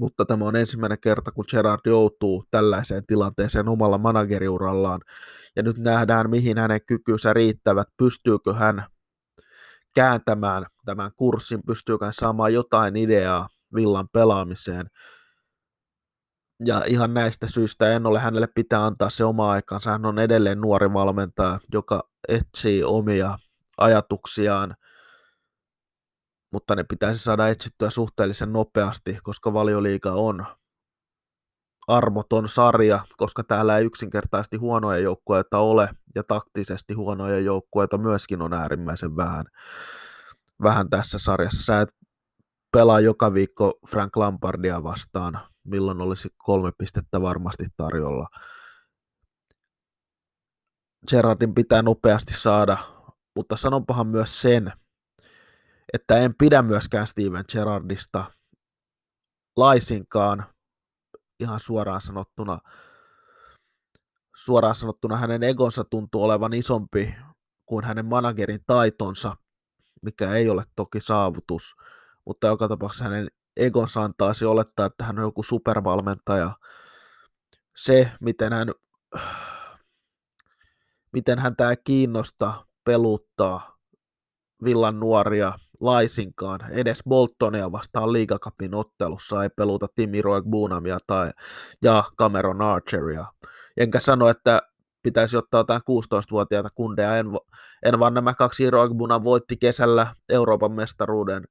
Mutta 0.00 0.24
tämä 0.24 0.44
on 0.44 0.56
ensimmäinen 0.56 1.00
kerta, 1.00 1.32
kun 1.32 1.44
Gerard 1.50 1.80
joutuu 1.86 2.44
tällaiseen 2.50 3.06
tilanteeseen 3.06 3.68
omalla 3.68 3.98
manageriurallaan. 3.98 5.00
Ja 5.56 5.62
nyt 5.62 5.78
nähdään, 5.78 6.30
mihin 6.30 6.58
hänen 6.58 6.80
kykynsä 6.86 7.32
riittävät. 7.32 7.88
Pystyykö 7.96 8.54
hän 8.54 8.84
kääntämään 9.94 10.66
tämän 10.84 11.10
kurssin, 11.16 11.62
pystyykö 11.66 12.06
saamaan 12.10 12.54
jotain 12.54 12.96
ideaa 12.96 13.48
villan 13.74 14.08
pelaamiseen. 14.12 14.86
Ja 16.64 16.82
ihan 16.86 17.14
näistä 17.14 17.48
syistä 17.48 17.92
en 17.92 18.06
ole 18.06 18.18
hänelle 18.18 18.48
pitää 18.54 18.86
antaa 18.86 19.10
se 19.10 19.24
oma 19.24 19.50
aikansa. 19.50 19.90
Hän 19.90 20.06
on 20.06 20.18
edelleen 20.18 20.60
nuori 20.60 20.92
valmentaja, 20.92 21.58
joka 21.72 22.08
etsii 22.28 22.84
omia 22.84 23.38
ajatuksiaan, 23.78 24.74
mutta 26.52 26.76
ne 26.76 26.84
pitäisi 26.84 27.22
saada 27.24 27.48
etsittyä 27.48 27.90
suhteellisen 27.90 28.52
nopeasti, 28.52 29.18
koska 29.22 29.52
valioliiga 29.52 30.12
on 30.12 30.46
armoton 31.88 32.48
sarja, 32.48 33.00
koska 33.16 33.44
täällä 33.44 33.78
ei 33.78 33.84
yksinkertaisesti 33.84 34.56
huonoja 34.56 34.98
joukkueita 34.98 35.58
ole, 35.58 35.88
ja 36.14 36.24
taktisesti 36.24 36.94
huonoja 36.94 37.38
joukkueita 37.40 37.98
myöskin 37.98 38.42
on 38.42 38.52
äärimmäisen 38.52 39.16
vähän, 39.16 39.44
vähän 40.62 40.88
tässä 40.88 41.18
sarjassa. 41.18 41.62
Sä 41.62 41.80
et 41.80 41.88
pelaa 42.72 43.00
joka 43.00 43.34
viikko 43.34 43.78
Frank 43.88 44.16
Lampardia 44.16 44.82
vastaan, 44.82 45.40
milloin 45.64 46.00
olisi 46.00 46.28
kolme 46.36 46.72
pistettä 46.78 47.22
varmasti 47.22 47.64
tarjolla. 47.76 48.26
Gerardin 51.10 51.54
pitää 51.54 51.82
nopeasti 51.82 52.34
saada, 52.34 52.76
mutta 53.36 53.56
sanonpahan 53.56 54.06
myös 54.06 54.42
sen, 54.42 54.72
että 55.92 56.18
en 56.18 56.34
pidä 56.34 56.62
myöskään 56.62 57.06
Steven 57.06 57.44
Gerardista 57.52 58.24
laisinkaan, 59.56 60.46
ihan 61.40 61.60
suoraan 61.60 62.00
sanottuna, 62.00 62.58
suoraan 64.36 64.74
sanottuna 64.74 65.16
hänen 65.16 65.42
egonsa 65.42 65.84
tuntuu 65.84 66.22
olevan 66.22 66.52
isompi 66.52 67.14
kuin 67.66 67.84
hänen 67.84 68.06
managerin 68.06 68.60
taitonsa, 68.66 69.36
mikä 70.02 70.34
ei 70.34 70.48
ole 70.48 70.64
toki 70.76 71.00
saavutus, 71.00 71.74
mutta 72.26 72.46
joka 72.46 72.68
tapauksessa 72.68 73.04
hänen 73.04 73.28
egonsa 73.56 74.02
antaisi 74.02 74.44
olettaa, 74.44 74.86
että 74.86 75.04
hän 75.04 75.18
on 75.18 75.24
joku 75.24 75.42
supervalmentaja. 75.42 76.56
Se, 77.76 78.12
miten 78.20 78.52
hän, 78.52 78.68
miten 81.12 81.38
häntä 81.38 81.70
ei 81.70 81.76
kiinnosta 81.84 82.66
peluttaa 82.84 83.78
villan 84.64 85.00
nuoria 85.00 85.52
laisinkaan. 85.80 86.60
Edes 86.70 87.00
Boltonia 87.08 87.72
vastaan 87.72 88.12
liigakapin 88.12 88.74
ottelussa 88.74 89.42
ei 89.42 89.50
peluta 89.50 89.86
Timi 89.94 90.22
Bunamia 90.50 90.98
tai 91.06 91.30
ja 91.82 92.04
Cameron 92.18 92.62
Archeria. 92.62 93.24
Enkä 93.76 94.00
sano, 94.00 94.28
että 94.28 94.62
pitäisi 95.02 95.36
ottaa 95.36 95.60
jotain 95.60 95.80
16-vuotiaita 95.80 96.68
kundeja. 96.74 97.16
En, 97.16 97.26
en 97.84 97.98
vaan 97.98 98.14
nämä 98.14 98.34
kaksi 98.34 98.64
Bunam 98.96 99.24
voitti 99.24 99.56
kesällä 99.56 100.14
Euroopan 100.28 100.72
mestaruuden 100.72 101.44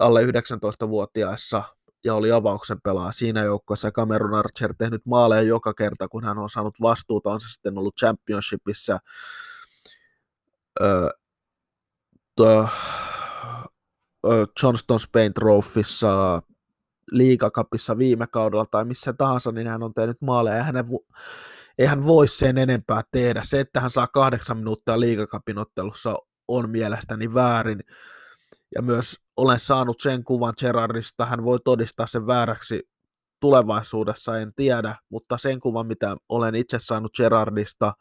alle 0.00 0.22
19-vuotiaissa 0.22 1.62
ja 2.04 2.14
oli 2.14 2.32
avauksen 2.32 2.80
pelaa 2.80 3.12
siinä 3.12 3.42
joukkueessa. 3.44 3.90
Cameron 3.90 4.34
Archer 4.34 4.74
tehnyt 4.78 5.06
maaleja 5.06 5.42
joka 5.42 5.74
kerta, 5.74 6.08
kun 6.08 6.24
hän 6.24 6.38
on 6.38 6.50
saanut 6.50 6.74
vastuuta, 6.82 7.30
on 7.30 7.40
se 7.40 7.48
sitten 7.48 7.78
ollut 7.78 7.96
championshipissa, 7.96 8.98
öö, 10.80 11.08
Johnston 14.62 15.00
Spain 15.00 15.34
Trophyssa, 15.34 16.42
liigakapissa 17.10 17.98
viime 17.98 18.26
kaudella 18.26 18.66
tai 18.66 18.84
missä 18.84 19.12
tahansa, 19.12 19.52
niin 19.52 19.66
hän 19.66 19.82
on 19.82 19.94
tehnyt 19.94 20.22
maaleja 20.22 20.56
ja 20.56 20.62
hänen, 20.62 20.84
ei 21.78 21.86
hän 21.86 22.06
voi 22.06 22.28
sen 22.28 22.58
enempää 22.58 23.02
tehdä. 23.12 23.42
Se, 23.44 23.60
että 23.60 23.80
hän 23.80 23.90
saa 23.90 24.06
kahdeksan 24.06 24.56
minuuttia 24.56 25.00
liigakapin 25.00 25.58
ottelussa 25.58 26.18
on 26.48 26.70
mielestäni 26.70 27.34
väärin. 27.34 27.80
Ja 28.74 28.82
myös 28.82 29.16
olen 29.36 29.58
saanut 29.58 30.00
sen 30.00 30.24
kuvan 30.24 30.54
Gerardista, 30.60 31.26
hän 31.26 31.44
voi 31.44 31.58
todistaa 31.64 32.06
sen 32.06 32.26
vääräksi 32.26 32.88
tulevaisuudessa, 33.40 34.38
en 34.38 34.50
tiedä, 34.56 34.96
mutta 35.08 35.38
sen 35.38 35.60
kuvan, 35.60 35.86
mitä 35.86 36.16
olen 36.28 36.54
itse 36.54 36.78
saanut 36.78 37.16
Gerardista, 37.16 37.92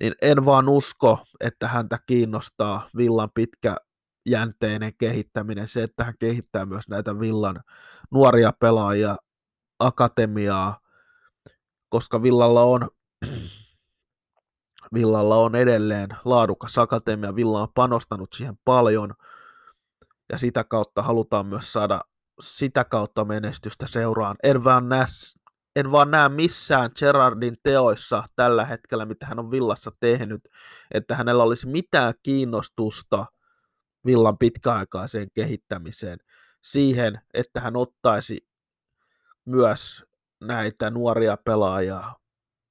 niin 0.00 0.14
en 0.22 0.44
vaan 0.44 0.68
usko, 0.68 1.18
että 1.40 1.68
häntä 1.68 1.98
kiinnostaa 2.06 2.88
Villan 2.96 3.30
pitkä 3.34 3.76
jänteinen 4.26 4.92
kehittäminen, 4.98 5.68
se, 5.68 5.82
että 5.82 6.04
hän 6.04 6.14
kehittää 6.18 6.66
myös 6.66 6.88
näitä 6.88 7.20
Villan 7.20 7.60
nuoria 8.10 8.52
pelaajia, 8.52 9.16
akatemiaa, 9.78 10.80
koska 11.88 12.22
Villalla 12.22 12.62
on, 12.62 12.88
Villalla 14.94 15.36
on 15.36 15.54
edelleen 15.54 16.08
laadukas 16.24 16.78
akatemia, 16.78 17.36
Villa 17.36 17.62
on 17.62 17.72
panostanut 17.74 18.32
siihen 18.32 18.58
paljon, 18.64 19.14
ja 20.32 20.38
sitä 20.38 20.64
kautta 20.64 21.02
halutaan 21.02 21.46
myös 21.46 21.72
saada 21.72 22.00
sitä 22.40 22.84
kautta 22.84 23.24
menestystä 23.24 23.86
seuraan. 23.86 24.36
En 24.42 24.64
vaan 24.64 24.88
näe, 24.88 25.04
en 25.76 25.92
vaan 25.92 26.10
näe 26.10 26.28
missään 26.28 26.90
Gerardin 26.98 27.54
teoissa 27.62 28.24
tällä 28.36 28.64
hetkellä, 28.64 29.06
mitä 29.06 29.26
hän 29.26 29.38
on 29.38 29.50
Villassa 29.50 29.92
tehnyt, 30.00 30.48
että 30.90 31.16
hänellä 31.16 31.42
olisi 31.42 31.66
mitään 31.66 32.14
kiinnostusta 32.22 33.26
Villan 34.06 34.38
pitkäaikaiseen 34.38 35.28
kehittämiseen, 35.34 36.18
siihen, 36.62 37.20
että 37.34 37.60
hän 37.60 37.76
ottaisi 37.76 38.48
myös 39.44 40.04
näitä 40.40 40.90
nuoria 40.90 41.36
pelaajia 41.44 42.12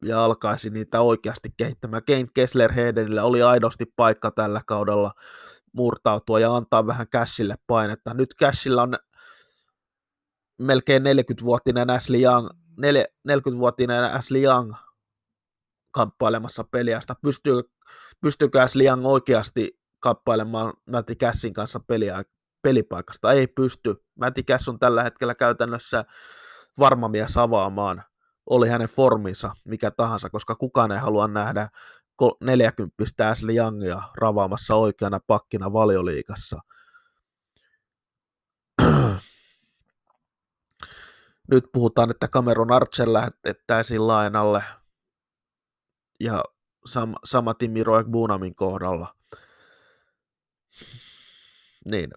ja 0.06 0.24
alkaisi 0.24 0.70
niitä 0.70 1.02
oikeasti 1.02 1.50
kehittämään. 1.58 2.04
Kane 2.08 2.28
Kessler 2.34 2.72
Hedenillä 2.72 3.24
oli 3.24 3.44
aidosti 3.44 3.86
paikka 3.96 4.32
tällä 4.32 4.62
kaudella 4.68 5.14
murtautua 5.74 6.40
ja 6.40 6.56
antaa 6.56 6.88
vähän 6.88 7.08
Cashille 7.08 7.56
painetta. 7.68 8.14
Nyt 8.14 8.36
Cashilla 8.40 8.82
on 8.82 8.98
melkein 10.62 11.04
40-vuotinen 11.04 11.90
Ashley 11.90 12.22
Young, 12.22 12.50
40-vuotinen 12.82 14.04
Ashley 14.04 14.44
Young 14.44 14.74
kamppailemassa 15.92 16.64
peliästä. 16.64 17.16
Pystyy, 17.22 17.62
pystyykö 18.22 18.62
Ashley 18.62 18.88
Young 18.88 19.06
oikeasti 19.06 19.83
kappailemaan 20.04 20.74
Matti 20.90 21.16
Cassin 21.16 21.54
kanssa 21.54 21.80
peliä, 21.80 22.24
pelipaikasta. 22.62 23.32
Ei 23.32 23.48
pysty. 23.48 23.96
Matti 24.20 24.44
Cass 24.44 24.70
on 24.70 24.80
tällä 24.80 25.04
hetkellä 25.04 25.36
käytännössä 25.36 26.06
varma 26.80 27.08
mies 27.08 27.38
avaamaan, 27.38 28.04
oli 28.50 28.70
hänen 28.70 28.90
forminsa 28.90 29.52
mikä 29.66 29.92
tahansa, 29.92 30.30
koska 30.30 30.56
kukaan 30.56 30.92
ei 30.92 31.00
halua 31.00 31.28
nähdä 31.28 31.70
40 32.44 33.04
Ashley 33.30 33.56
Youngia 33.56 34.02
ravaamassa 34.18 34.76
oikeana 34.76 35.20
pakkina 35.28 35.74
valioliikassa. 35.74 36.58
Nyt 41.52 41.66
puhutaan, 41.74 42.12
että 42.12 42.28
Cameron 42.28 42.72
Archer 42.72 43.14
lähetettäisiin 43.14 44.08
lainalle 44.08 44.64
ja 46.20 46.44
sam- 46.90 47.20
sama 47.24 47.54
Timi 47.54 47.84
Bunamin 48.12 48.56
kohdalla 48.56 49.16
niin, 51.92 52.10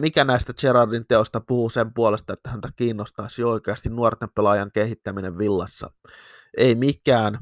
mikä 0.00 0.24
näistä 0.24 0.52
Gerardin 0.60 1.06
teosta 1.06 1.40
puhuu 1.40 1.70
sen 1.70 1.94
puolesta, 1.94 2.32
että 2.32 2.50
häntä 2.50 2.68
kiinnostaisi 2.76 3.44
oikeasti 3.44 3.88
nuorten 3.88 4.28
pelaajan 4.34 4.72
kehittäminen 4.72 5.38
villassa? 5.38 5.90
Ei 6.56 6.74
mikään, 6.74 7.38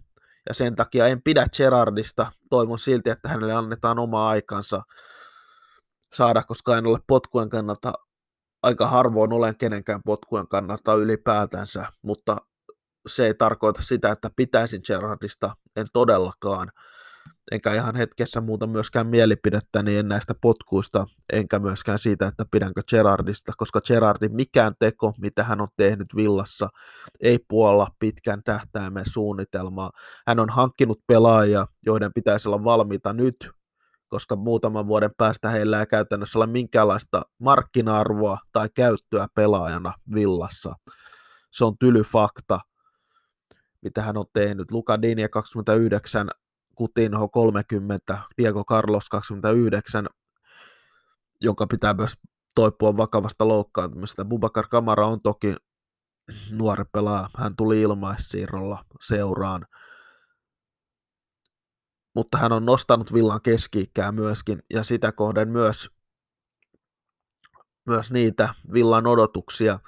ja 0.48 0.54
sen 0.54 0.74
takia 0.74 1.06
en 1.06 1.22
pidä 1.22 1.46
Gerardista. 1.56 2.32
Toivon 2.50 2.78
silti, 2.78 3.10
että 3.10 3.28
hänelle 3.28 3.52
annetaan 3.52 3.98
oma 3.98 4.28
aikansa 4.28 4.82
saada, 6.12 6.42
koska 6.42 6.78
en 6.78 6.86
ole 6.86 6.98
potkujen 7.06 7.50
kannalta, 7.50 7.92
aika 8.62 8.86
harvoin 8.86 9.32
olen 9.32 9.56
kenenkään 9.56 10.02
potkujen 10.04 10.48
kannalta 10.48 10.94
ylipäätänsä, 10.94 11.86
mutta 12.02 12.36
se 13.08 13.26
ei 13.26 13.34
tarkoita 13.34 13.82
sitä, 13.82 14.12
että 14.12 14.30
pitäisin 14.36 14.80
Gerardista, 14.86 15.56
en 15.76 15.86
todellakaan 15.92 16.72
enkä 17.50 17.74
ihan 17.74 17.96
hetkessä 17.96 18.40
muuta 18.40 18.66
myöskään 18.66 19.06
mielipidettä 19.06 19.82
niin 19.82 20.08
näistä 20.08 20.34
potkuista, 20.40 21.06
enkä 21.32 21.58
myöskään 21.58 21.98
siitä, 21.98 22.26
että 22.26 22.44
pidänkö 22.50 22.80
Gerardista, 22.88 23.52
koska 23.56 23.80
Gerardin 23.80 24.34
mikään 24.34 24.72
teko, 24.78 25.12
mitä 25.20 25.44
hän 25.44 25.60
on 25.60 25.68
tehnyt 25.76 26.06
villassa, 26.16 26.68
ei 27.20 27.38
puolla 27.48 27.88
pitkän 27.98 28.42
tähtäimen 28.44 29.04
suunnitelmaa. 29.06 29.90
Hän 30.26 30.40
on 30.40 30.50
hankkinut 30.50 31.00
pelaajia, 31.06 31.66
joiden 31.86 32.10
pitäisi 32.14 32.48
olla 32.48 32.64
valmiita 32.64 33.12
nyt, 33.12 33.50
koska 34.08 34.36
muutaman 34.36 34.86
vuoden 34.86 35.10
päästä 35.16 35.48
heillä 35.48 35.80
ei 35.80 35.86
käytännössä 35.86 36.38
ole 36.38 36.46
minkäänlaista 36.46 37.22
markkina-arvoa 37.38 38.38
tai 38.52 38.68
käyttöä 38.74 39.26
pelaajana 39.34 39.92
villassa. 40.14 40.74
Se 41.50 41.64
on 41.64 41.78
tyly 41.78 42.02
fakta, 42.02 42.60
mitä 43.82 44.02
hän 44.02 44.16
on 44.16 44.24
tehnyt. 44.32 44.70
Luka 44.70 45.02
Dinia 45.02 45.28
29 45.28 46.28
Coutinho 46.82 47.28
30, 47.28 48.18
Diego 48.38 48.64
Carlos 48.64 49.08
29, 49.08 50.06
jonka 51.40 51.66
pitää 51.66 51.94
myös 51.94 52.12
toipua 52.54 52.96
vakavasta 52.96 53.48
loukkaantumista. 53.48 54.24
Bubakar 54.24 54.68
Kamara 54.68 55.06
on 55.06 55.20
toki 55.20 55.54
nuori 56.50 56.84
pelaa, 56.92 57.28
hän 57.36 57.56
tuli 57.56 57.80
ilmaissiirrolla 57.80 58.84
seuraan. 59.00 59.66
mutta 62.14 62.38
hän 62.38 62.52
on 62.52 62.64
nostanut 62.64 63.12
Villan 63.12 63.42
keski 63.42 63.90
myöskin, 64.12 64.62
ja 64.74 64.82
sitä 64.82 65.12
kohden 65.12 65.48
myös, 65.48 65.90
myös 67.86 68.10
niitä 68.10 68.54
Villan 68.72 69.06
odotuksia. 69.06 69.78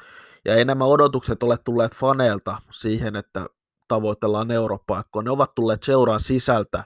Ja 0.45 0.55
ei 0.55 0.65
nämä 0.65 0.85
odotukset 0.85 1.43
ole 1.43 1.59
tulleet 1.59 1.95
faneilta 1.95 2.63
siihen, 2.71 3.17
että 3.17 3.47
tavoitellaan 3.89 4.51
europaikkoa. 4.51 5.23
Ne 5.23 5.31
ovat 5.31 5.51
tulleet 5.55 5.83
seuran 5.83 6.21
sisältä, 6.21 6.85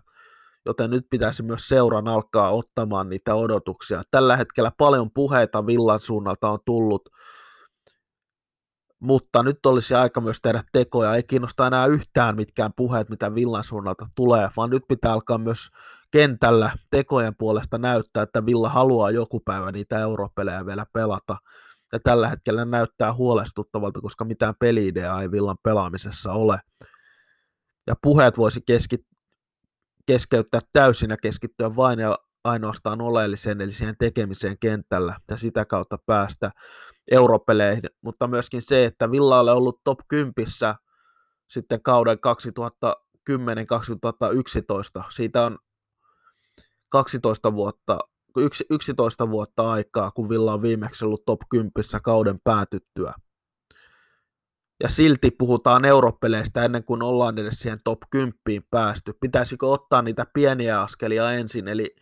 joten 0.66 0.90
nyt 0.90 1.06
pitäisi 1.10 1.42
myös 1.42 1.68
seuran 1.68 2.08
alkaa 2.08 2.50
ottamaan 2.50 3.08
niitä 3.08 3.34
odotuksia. 3.34 4.02
Tällä 4.10 4.36
hetkellä 4.36 4.72
paljon 4.78 5.10
puheita 5.14 5.66
Villan 5.66 6.00
suunnalta 6.00 6.50
on 6.50 6.58
tullut, 6.64 7.08
mutta 9.00 9.42
nyt 9.42 9.66
olisi 9.66 9.94
aika 9.94 10.20
myös 10.20 10.38
tehdä 10.42 10.62
tekoja. 10.72 11.14
Ei 11.14 11.22
kiinnosta 11.22 11.66
enää 11.66 11.86
yhtään 11.86 12.36
mitkään 12.36 12.72
puheet, 12.76 13.08
mitä 13.08 13.34
Villan 13.34 13.64
suunnalta 13.64 14.06
tulee, 14.14 14.48
vaan 14.56 14.70
nyt 14.70 14.82
pitää 14.88 15.12
alkaa 15.12 15.38
myös 15.38 15.68
kentällä 16.10 16.70
tekojen 16.90 17.34
puolesta 17.38 17.78
näyttää, 17.78 18.22
että 18.22 18.46
Villa 18.46 18.68
haluaa 18.68 19.10
joku 19.10 19.40
päivä 19.40 19.72
niitä 19.72 19.98
europelejä 19.98 20.66
vielä 20.66 20.86
pelata. 20.92 21.36
Ja 21.92 22.00
tällä 22.00 22.28
hetkellä 22.28 22.64
näyttää 22.64 23.14
huolestuttavalta, 23.14 24.00
koska 24.00 24.24
mitään 24.24 24.54
peliideaa 24.60 25.22
ei 25.22 25.30
Villan 25.30 25.58
pelaamisessa 25.62 26.32
ole. 26.32 26.60
Ja 27.86 27.94
puheet 28.02 28.38
voisi 28.38 28.60
keski- 28.66 29.06
keskeyttää 30.06 30.60
täysin 30.72 31.10
ja 31.10 31.16
keskittyä 31.16 31.76
vain 31.76 31.98
ja 31.98 32.18
ainoastaan 32.44 33.00
oleelliseen, 33.00 33.60
eli 33.60 33.72
siihen 33.72 33.96
tekemiseen 33.98 34.56
kentällä 34.60 35.16
ja 35.30 35.36
sitä 35.36 35.64
kautta 35.64 35.98
päästä 36.06 36.50
europeleihin, 37.10 37.82
mutta 38.00 38.26
myöskin 38.26 38.62
se, 38.62 38.84
että 38.84 39.10
Villa 39.10 39.40
on 39.40 39.48
ollut 39.48 39.80
top 39.84 39.98
10 40.08 40.34
sitten 41.48 41.82
kauden 41.82 42.18
2010-2011. 42.18 42.20
Siitä 45.14 45.46
on 45.46 45.58
12 46.88 47.52
vuotta, 47.52 47.98
11 48.70 49.30
vuotta 49.30 49.70
aikaa, 49.70 50.10
kun 50.10 50.28
Villa 50.28 50.52
on 50.52 50.62
viimeksi 50.62 51.04
ollut 51.04 51.24
top 51.24 51.40
10 51.50 51.72
kauden 52.02 52.40
päätyttyä. 52.44 53.12
Ja 54.82 54.88
silti 54.88 55.30
puhutaan 55.30 55.84
europeleistä 55.84 56.64
ennen 56.64 56.84
kuin 56.84 57.02
ollaan 57.02 57.38
edes 57.38 57.58
siihen 57.58 57.78
top 57.84 57.98
10 58.10 58.34
päästy. 58.70 59.12
Pitäisikö 59.20 59.66
ottaa 59.66 60.02
niitä 60.02 60.26
pieniä 60.32 60.80
askelia 60.80 61.32
ensin, 61.32 61.68
eli 61.68 61.96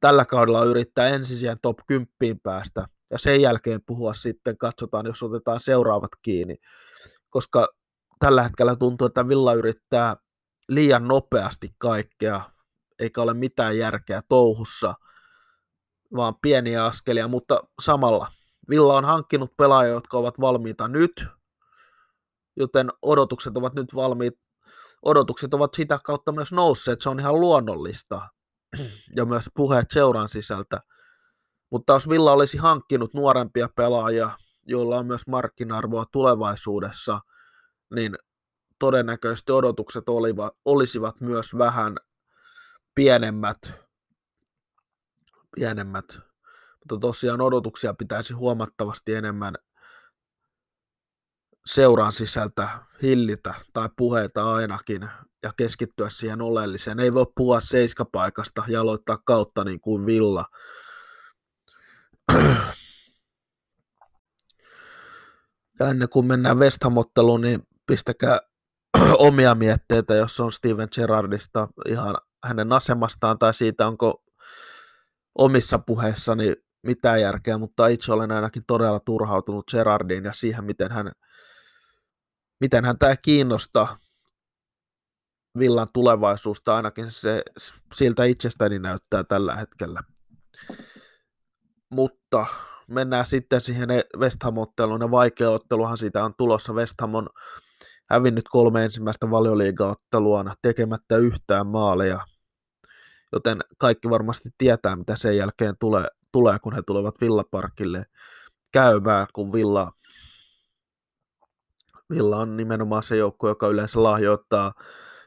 tällä 0.00 0.24
kaudella 0.24 0.64
yrittää 0.64 1.08
ensin 1.08 1.38
siihen 1.38 1.58
top 1.62 1.78
10 1.86 2.08
päästä, 2.42 2.86
ja 3.10 3.18
sen 3.18 3.42
jälkeen 3.42 3.80
puhua 3.86 4.14
sitten, 4.14 4.58
katsotaan, 4.58 5.06
jos 5.06 5.22
otetaan 5.22 5.60
seuraavat 5.60 6.10
kiinni, 6.22 6.56
koska 7.30 7.68
tällä 8.18 8.42
hetkellä 8.42 8.76
tuntuu, 8.76 9.06
että 9.06 9.28
Villa 9.28 9.54
yrittää 9.54 10.16
liian 10.68 11.08
nopeasti 11.08 11.74
kaikkea, 11.78 12.40
eikä 12.98 13.22
ole 13.22 13.34
mitään 13.34 13.78
järkeä 13.78 14.22
touhussa, 14.28 14.94
vaan 16.16 16.34
pieniä 16.42 16.84
askelia, 16.84 17.28
mutta 17.28 17.60
samalla. 17.82 18.26
Villa 18.70 18.96
on 18.96 19.04
hankkinut 19.04 19.56
pelaajia, 19.56 19.92
jotka 19.92 20.18
ovat 20.18 20.40
valmiita 20.40 20.88
nyt, 20.88 21.24
joten 22.56 22.92
odotukset 23.02 23.56
ovat 23.56 23.74
nyt 23.74 23.94
valmiit, 23.94 24.34
odotukset 25.02 25.54
ovat 25.54 25.74
sitä 25.74 25.98
kautta 26.04 26.32
myös 26.32 26.52
nousseet, 26.52 27.00
se 27.00 27.08
on 27.08 27.20
ihan 27.20 27.40
luonnollista, 27.40 28.28
ja 29.16 29.24
myös 29.24 29.44
puheet 29.54 29.90
seuran 29.90 30.28
sisältä, 30.28 30.80
mutta 31.70 31.92
jos 31.92 32.08
Villa 32.08 32.32
olisi 32.32 32.56
hankkinut 32.56 33.14
nuorempia 33.14 33.68
pelaajia, 33.76 34.30
joilla 34.66 34.98
on 34.98 35.06
myös 35.06 35.26
markkina-arvoa 35.26 36.04
tulevaisuudessa, 36.12 37.20
niin 37.94 38.18
todennäköisesti 38.78 39.52
odotukset 39.52 40.08
oliva, 40.08 40.50
olisivat 40.64 41.20
myös 41.20 41.46
vähän 41.58 41.96
pienemmät. 42.94 43.83
Pienemmät. 45.56 46.18
Mutta 46.78 46.98
tosiaan 47.00 47.40
odotuksia 47.40 47.94
pitäisi 47.94 48.34
huomattavasti 48.34 49.14
enemmän 49.14 49.54
seuran 51.66 52.12
sisältä 52.12 52.68
hillitä 53.02 53.54
tai 53.72 53.88
puheita 53.96 54.54
ainakin 54.54 55.08
ja 55.42 55.52
keskittyä 55.56 56.10
siihen 56.10 56.42
oleelliseen. 56.42 57.00
Ei 57.00 57.14
voi 57.14 57.26
puhua 57.34 57.60
seiskapaikasta 57.60 58.64
ja 58.68 58.80
aloittaa 58.80 59.18
kautta 59.24 59.64
niin 59.64 59.80
kuin 59.80 60.06
Villa 60.06 60.44
ja 65.80 65.88
ennen 65.88 66.08
kuin 66.08 66.26
mennään 66.26 66.58
West 66.58 66.84
niin 67.40 67.62
pistäkää 67.86 68.40
omia 69.18 69.54
mietteitä, 69.54 70.14
jos 70.14 70.40
on 70.40 70.52
Steven 70.52 70.88
Gerrardista 70.94 71.68
ihan 71.88 72.16
hänen 72.44 72.72
asemastaan 72.72 73.38
tai 73.38 73.54
siitä, 73.54 73.86
onko 73.86 74.22
omissa 75.38 75.78
puheissani 75.78 76.54
mitään 76.82 77.20
järkeä, 77.20 77.58
mutta 77.58 77.86
itse 77.86 78.12
olen 78.12 78.32
ainakin 78.32 78.62
todella 78.66 79.00
turhautunut 79.00 79.70
Gerardiin 79.70 80.24
ja 80.24 80.32
siihen, 80.32 80.64
miten 80.64 80.92
hän, 80.92 81.12
miten 82.60 82.84
hän 82.84 82.98
tämä 82.98 83.16
kiinnostaa 83.16 83.96
Villan 85.58 85.88
tulevaisuusta, 85.92 86.76
ainakin 86.76 87.10
se 87.10 87.42
siltä 87.94 88.24
itsestäni 88.24 88.78
näyttää 88.78 89.24
tällä 89.24 89.56
hetkellä. 89.56 90.02
Mutta 91.90 92.46
mennään 92.88 93.26
sitten 93.26 93.60
siihen 93.60 93.88
West 94.18 94.42
Ham-otteluun, 94.42 95.00
ja 95.00 95.10
vaikea 95.10 95.50
otteluhan 95.50 95.98
siitä 95.98 96.24
on 96.24 96.34
tulossa. 96.38 96.72
West 96.72 96.94
Ham 97.00 97.14
on 97.14 97.28
hävinnyt 98.10 98.44
kolme 98.50 98.84
ensimmäistä 98.84 99.30
valioliigaotteluaan 99.30 100.54
tekemättä 100.62 101.16
yhtään 101.16 101.66
maaleja, 101.66 102.20
joten 103.34 103.58
kaikki 103.78 104.10
varmasti 104.10 104.48
tietää, 104.58 104.96
mitä 104.96 105.16
sen 105.16 105.36
jälkeen 105.36 105.74
tulee, 105.80 106.08
tulee 106.32 106.58
kun 106.58 106.74
he 106.74 106.82
tulevat 106.86 107.14
Villaparkille 107.20 108.04
käymään, 108.72 109.26
kun 109.32 109.52
Villa, 109.52 109.92
Villa 112.10 112.36
on 112.36 112.56
nimenomaan 112.56 113.02
se 113.02 113.16
joukko, 113.16 113.48
joka 113.48 113.68
yleensä 113.68 114.02
lahjoittaa 114.02 114.72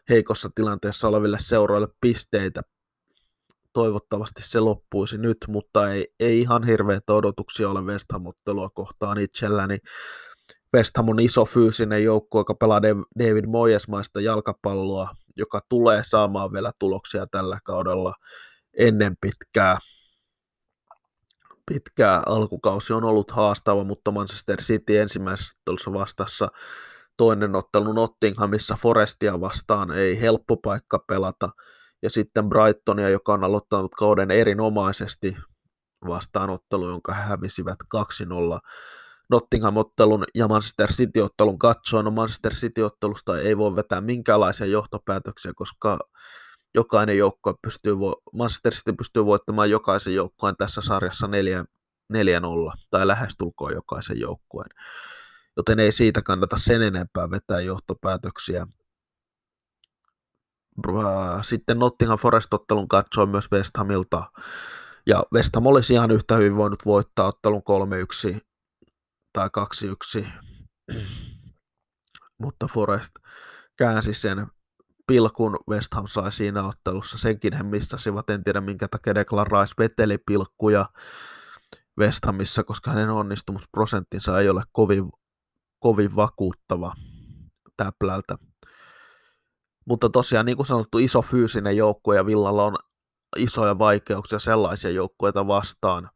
heikossa 0.09 0.49
tilanteessa 0.55 1.07
oleville 1.07 1.37
seuroille 1.39 1.87
pisteitä 2.01 2.61
toivottavasti 3.73 4.41
se 4.43 4.59
loppuisi 4.59 5.17
nyt, 5.17 5.37
mutta 5.47 5.91
ei, 5.91 6.07
ei 6.19 6.39
ihan 6.39 6.63
hirveitä 6.63 7.13
odotuksia 7.13 7.69
ole 7.69 7.81
West 7.81 8.05
Ham-ottelua 8.13 8.69
kohtaan 8.73 9.17
itselläni. 9.17 9.77
West 10.75 10.97
Ham 10.97 11.09
on 11.09 11.19
iso 11.19 11.45
fyysinen 11.45 12.03
joukko, 12.03 12.39
joka 12.39 12.53
pelaa 12.53 12.81
David 13.19 13.45
Moyesmaista 13.45 14.21
jalkapalloa, 14.21 15.09
joka 15.37 15.61
tulee 15.69 16.01
saamaan 16.05 16.53
vielä 16.53 16.71
tuloksia 16.79 17.27
tällä 17.31 17.59
kaudella 17.63 18.13
ennen 18.77 19.15
pitkää. 19.21 19.77
Pitkää 21.71 22.23
alkukausi 22.25 22.93
on 22.93 23.03
ollut 23.03 23.31
haastava, 23.31 23.83
mutta 23.83 24.11
Manchester 24.11 24.61
City 24.61 24.97
ensimmäisessä 24.97 25.57
ottelussa 25.59 25.93
vastassa 25.93 26.47
toinen 27.17 27.55
ottelu 27.55 27.93
Nottinghamissa 27.93 28.77
Forestia 28.81 29.41
vastaan 29.41 29.91
ei 29.91 30.21
helppo 30.21 30.57
paikka 30.57 30.99
pelata– 31.07 31.49
ja 32.01 32.09
sitten 32.09 32.49
Brightonia, 32.49 33.09
joka 33.09 33.33
on 33.33 33.43
aloittanut 33.43 33.95
kauden 33.95 34.31
erinomaisesti 34.31 35.37
vastaanottelu, 36.07 36.89
jonka 36.89 37.13
he 37.13 37.21
hävisivät 37.21 37.77
2-0 37.95 37.97
Nottingham-ottelun 39.29 40.23
ja 40.35 40.47
Manchester 40.47 40.91
City-ottelun 40.91 41.59
katsoen. 41.59 42.05
No 42.05 42.11
Manchester 42.11 42.53
City-ottelusta 42.53 43.39
ei 43.39 43.57
voi 43.57 43.75
vetää 43.75 44.01
minkäänlaisia 44.01 44.65
johtopäätöksiä, 44.65 45.51
koska 45.55 45.99
jokainen 46.75 47.17
joukkue 47.17 47.53
pystyy, 47.61 47.95
Manchester 48.33 48.73
City 48.73 48.93
pystyy 48.93 49.25
voittamaan 49.25 49.69
jokaisen 49.69 50.15
joukkueen 50.15 50.55
tässä 50.57 50.81
sarjassa 50.81 51.27
4-0 51.27 51.29
tai 52.89 53.07
lähestulkoon 53.07 53.73
jokaisen 53.73 54.19
joukkueen. 54.19 54.69
Joten 55.57 55.79
ei 55.79 55.91
siitä 55.91 56.21
kannata 56.21 56.57
sen 56.57 56.81
enempää 56.81 57.31
vetää 57.31 57.59
johtopäätöksiä. 57.59 58.67
Sitten 61.41 61.79
Nottingham 61.79 62.19
Forest-ottelun 62.19 62.87
katsoin 62.87 63.29
myös 63.29 63.51
West 63.51 63.77
Hamilta, 63.77 64.23
ja 65.07 65.23
West 65.33 65.55
Ham 65.55 65.65
olisi 65.65 65.93
ihan 65.93 66.11
yhtä 66.11 66.35
hyvin 66.35 66.55
voinut 66.55 66.85
voittaa 66.85 67.27
ottelun 67.27 67.63
3-1 68.33 68.46
tai 69.37 69.49
2-1, 70.21 70.27
mutta 72.39 72.67
Forest 72.67 73.11
käänsi 73.77 74.13
sen 74.13 74.47
pilkun 75.07 75.59
West 75.69 75.93
Ham 75.93 76.07
sai 76.07 76.31
siinä 76.31 76.67
ottelussa. 76.67 77.17
Senkin 77.17 77.53
he 77.53 77.63
missasivat, 77.63 78.29
en 78.29 78.43
tiedä 78.43 78.61
minkä 78.61 78.87
takia 78.87 79.15
Declan 79.15 79.47
Rice 79.47 79.73
veteli 79.77 80.17
pilkkuja 80.17 80.85
West 81.99 82.25
Hamissa, 82.25 82.63
koska 82.63 82.91
hänen 82.91 83.09
onnistumusprosenttinsa 83.09 84.39
ei 84.39 84.49
ole 84.49 84.63
kovin, 84.71 85.09
kovin 85.79 86.15
vakuuttava 86.15 86.93
täplältä. 87.77 88.37
Mutta 89.85 90.09
tosiaan, 90.09 90.45
niin 90.45 90.57
kuin 90.57 90.67
sanottu, 90.67 90.97
iso 90.97 91.21
fyysinen 91.21 91.77
joukkue 91.77 92.15
ja 92.15 92.25
Villalla 92.25 92.63
on 92.63 92.75
isoja 93.37 93.79
vaikeuksia 93.79 94.39
sellaisia 94.39 94.89
joukkueita 94.89 95.47
vastaan, 95.47 96.09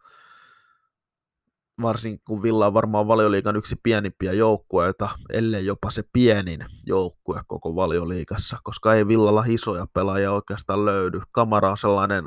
varsinkin 1.81 2.21
kun 2.27 2.43
Villa 2.43 2.67
on 2.67 2.73
varmaan 2.73 3.07
valioliikan 3.07 3.55
yksi 3.55 3.75
pienimpiä 3.83 4.33
joukkueita, 4.33 5.09
ellei 5.29 5.65
jopa 5.65 5.91
se 5.91 6.03
pienin 6.13 6.65
joukkue 6.85 7.41
koko 7.47 7.75
valioliikassa, 7.75 8.57
koska 8.63 8.93
ei 8.93 9.07
Villalla 9.07 9.43
isoja 9.47 9.85
pelaajia 9.93 10.31
oikeastaan 10.31 10.85
löydy. 10.85 11.21
Kamara 11.31 11.71
on 11.71 11.77
sellainen 11.77 12.25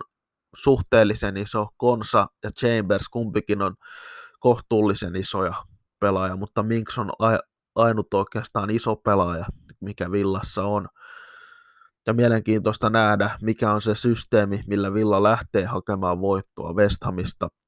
suhteellisen 0.56 1.36
iso, 1.36 1.68
Konsa 1.76 2.26
ja 2.44 2.50
Chambers 2.50 3.08
kumpikin 3.08 3.62
on 3.62 3.74
kohtuullisen 4.40 5.16
isoja 5.16 5.54
pelaajia, 6.00 6.36
mutta 6.36 6.62
Minks 6.62 6.98
on 6.98 7.10
ainut 7.74 8.14
oikeastaan 8.14 8.70
iso 8.70 8.96
pelaaja, 8.96 9.46
mikä 9.80 10.12
Villassa 10.12 10.64
on. 10.64 10.88
Ja 12.06 12.12
mielenkiintoista 12.12 12.90
nähdä, 12.90 13.30
mikä 13.42 13.72
on 13.72 13.82
se 13.82 13.94
systeemi, 13.94 14.60
millä 14.66 14.94
Villa 14.94 15.22
lähtee 15.22 15.64
hakemaan 15.64 16.20
voittoa 16.20 16.72
West 16.72 17.04
Hamista– 17.04 17.48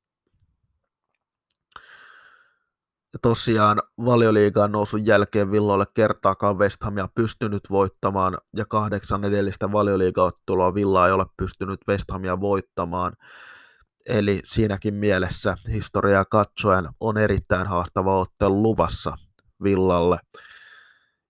Ja 3.16 3.20
tosiaan 3.22 3.83
valioliigaan 4.05 4.72
nousun 4.72 5.07
jälkeen 5.07 5.50
Villoille 5.50 5.85
kertaakaan 5.94 6.59
West 6.59 6.85
Hamia 6.85 7.09
pystynyt 7.14 7.62
voittamaan, 7.70 8.38
ja 8.57 8.64
kahdeksan 8.64 9.24
edellistä 9.24 9.72
valioliigaottelua 9.72 10.74
Villa 10.74 11.07
ei 11.07 11.12
ole 11.12 11.26
pystynyt 11.37 11.81
West 11.88 12.11
Hamia 12.11 12.40
voittamaan. 12.40 13.12
Eli 14.09 14.40
siinäkin 14.44 14.94
mielessä 14.94 15.57
historiaa 15.72 16.24
katsoen 16.24 16.88
on 17.00 17.18
erittäin 17.18 17.66
haastava 17.66 18.20
ottelu 18.20 18.62
luvassa 18.62 19.16
Villalle. 19.62 20.18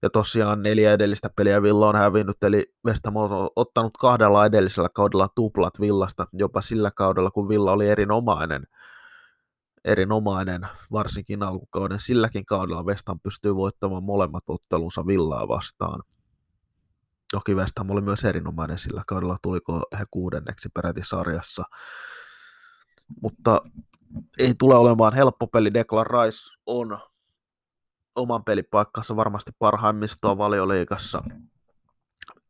Ja 0.02 0.10
tosiaan 0.10 0.62
neljä 0.62 0.92
edellistä 0.92 1.30
peliä 1.36 1.62
Villa 1.62 1.88
on 1.88 1.96
hävinnyt, 1.96 2.42
eli 2.42 2.64
West 2.86 3.04
Ham 3.04 3.16
on 3.16 3.48
ottanut 3.56 3.96
kahdella 4.00 4.46
edellisellä 4.46 4.88
kaudella 4.94 5.28
tuplat 5.34 5.80
Villasta, 5.80 6.26
jopa 6.32 6.60
sillä 6.60 6.90
kaudella, 6.90 7.30
kun 7.30 7.48
Villa 7.48 7.72
oli 7.72 7.88
erinomainen– 7.88 8.66
erinomainen, 9.86 10.68
varsinkin 10.92 11.42
alkukauden. 11.42 12.00
Silläkin 12.00 12.46
kaudella 12.46 12.86
Vestan 12.86 13.20
pystyy 13.20 13.54
voittamaan 13.54 14.02
molemmat 14.04 14.44
ottelunsa 14.48 15.06
Villaa 15.06 15.48
vastaan. 15.48 16.02
Toki 17.32 17.54
West 17.54 17.72
Ham 17.78 17.90
oli 17.90 18.00
myös 18.00 18.24
erinomainen 18.24 18.78
sillä 18.78 19.02
kaudella, 19.06 19.36
tuliko 19.42 19.82
he 19.98 20.04
kuudenneksi 20.10 20.68
peräti 20.68 21.00
sarjassa. 21.04 21.64
Mutta 23.22 23.60
ei 24.38 24.54
tule 24.58 24.74
olemaan 24.74 25.14
helppo 25.14 25.46
peli. 25.46 25.74
Declan 25.74 26.06
Rice 26.06 26.38
on 26.66 26.98
oman 28.14 28.44
pelipaikkansa 28.44 29.16
varmasti 29.16 29.50
parhaimmistoa 29.58 30.38
valioliikassa 30.38 31.22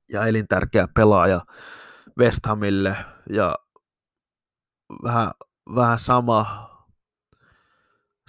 ja 0.09 0.27
elintärkeä 0.27 0.89
pelaaja 0.95 1.41
West 2.19 2.47
Hamille 2.47 2.97
ja 3.31 3.57
vähän, 5.03 5.31
vähän 5.75 6.01
sama 6.01 6.69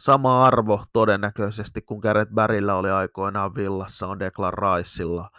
sama 0.01 0.45
arvo 0.45 0.85
todennäköisesti 0.93 1.81
kuin 1.81 1.99
Gareth 1.99 2.31
Barryllä 2.33 2.75
oli 2.75 2.89
aikoinaan 2.89 3.55
Villassa 3.55 4.07
on 4.07 4.19
Declan 4.19 4.53
Riceilla. 4.53 5.29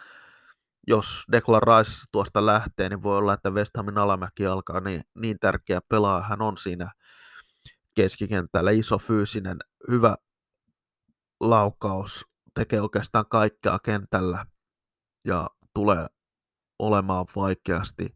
Jos 0.87 1.23
Declan 1.31 1.61
Rice 1.61 1.91
tuosta 2.11 2.45
lähtee, 2.45 2.89
niin 2.89 3.03
voi 3.03 3.17
olla, 3.17 3.33
että 3.33 3.49
West 3.49 3.77
Hamin 3.77 3.97
alamäki 3.97 4.45
alkaa, 4.45 4.79
niin, 4.79 5.01
niin 5.15 5.39
tärkeä 5.39 5.79
pelaaja 5.89 6.23
hän 6.23 6.41
on 6.41 6.57
siinä 6.57 6.91
keskikentällä. 7.95 8.71
Iso 8.71 8.97
fyysinen, 8.97 9.57
hyvä 9.91 10.15
laukaus, 11.39 12.25
tekee 12.53 12.81
oikeastaan 12.81 13.25
kaikkea 13.29 13.79
kentällä 13.83 14.45
ja 15.25 15.49
tulee 15.73 16.07
olemaan 16.79 17.25
vaikeasti 17.35 18.15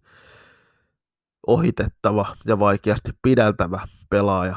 ohitettava 1.48 2.36
ja 2.46 2.60
vaikeasti 2.60 3.12
pidältävä 3.22 3.88
pelaaja 4.10 4.56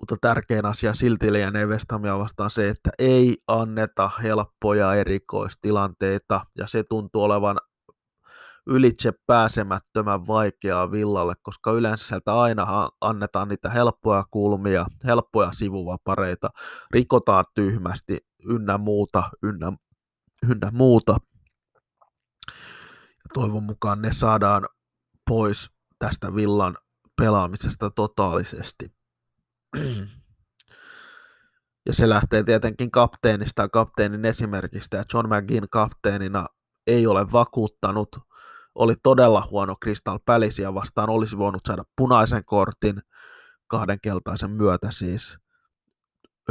mutta 0.00 0.16
tärkein 0.20 0.66
asia 0.66 0.94
silti 0.94 1.32
lienee 1.32 1.66
West 1.66 1.92
Hamia 1.92 2.18
vastaan 2.18 2.50
se, 2.50 2.68
että 2.68 2.90
ei 2.98 3.36
anneta 3.46 4.10
helppoja 4.22 4.94
erikoistilanteita, 4.94 6.40
ja 6.58 6.66
se 6.66 6.84
tuntuu 6.84 7.22
olevan 7.22 7.56
ylitse 8.66 9.12
pääsemättömän 9.26 10.26
vaikeaa 10.26 10.90
Villalle, 10.90 11.34
koska 11.42 11.72
yleensä 11.72 12.06
sieltä 12.06 12.40
aina 12.40 12.88
annetaan 13.00 13.48
niitä 13.48 13.70
helppoja 13.70 14.24
kulmia, 14.30 14.86
helppoja 15.04 15.52
sivuvapareita, 15.52 16.50
rikotaan 16.90 17.44
tyhmästi 17.54 18.18
ynnä 18.44 18.78
muuta, 18.78 19.30
ynnä, 19.42 19.72
ynnä 20.50 20.70
muuta. 20.72 21.16
Ja 23.16 23.30
toivon 23.34 23.62
mukaan 23.62 24.02
ne 24.02 24.12
saadaan 24.12 24.68
pois 25.28 25.70
tästä 25.98 26.34
Villan 26.34 26.76
pelaamisesta 27.16 27.90
totaalisesti. 27.90 28.99
Ja 31.86 31.92
se 31.92 32.08
lähtee 32.08 32.42
tietenkin 32.42 32.90
kapteenista 32.90 33.62
ja 33.62 33.68
kapteenin 33.68 34.24
esimerkistä, 34.24 34.96
ja 34.96 35.04
John 35.14 35.28
McGinn 35.34 35.66
kapteenina 35.70 36.46
ei 36.86 37.06
ole 37.06 37.32
vakuuttanut, 37.32 38.08
oli 38.74 38.94
todella 39.02 39.48
huono 39.50 39.76
Crystal 39.84 40.18
Palaceia 40.24 40.74
vastaan, 40.74 41.10
olisi 41.10 41.38
voinut 41.38 41.60
saada 41.66 41.84
punaisen 41.96 42.44
kortin, 42.44 43.00
kahden 43.66 43.98
keltaisen 44.02 44.50
myötä 44.50 44.90
siis, 44.90 45.38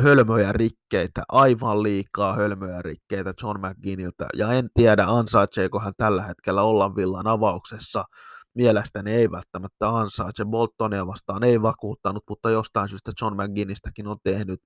hölmöjä 0.01 0.51
rikkeitä, 0.51 1.23
aivan 1.29 1.83
liikaa 1.83 2.33
hölmöjä 2.33 2.81
rikkeitä 2.81 3.33
John 3.43 3.59
McGinniltä, 3.67 4.27
ja 4.35 4.53
en 4.53 4.67
tiedä 4.73 5.05
ansaitseeko 5.07 5.79
hän 5.79 5.93
tällä 5.97 6.23
hetkellä 6.23 6.61
olla 6.61 6.95
villan 6.95 7.27
avauksessa, 7.27 8.05
mielestäni 8.53 9.11
ei 9.11 9.31
välttämättä 9.31 9.89
ansaitse. 9.89 10.45
Boltonia 10.45 11.07
vastaan 11.07 11.43
ei 11.43 11.61
vakuuttanut, 11.61 12.23
mutta 12.29 12.49
jostain 12.49 12.89
syystä 12.89 13.11
John 13.21 13.35
McGinnistäkin 13.41 14.07
on 14.07 14.17
tehnyt, 14.23 14.61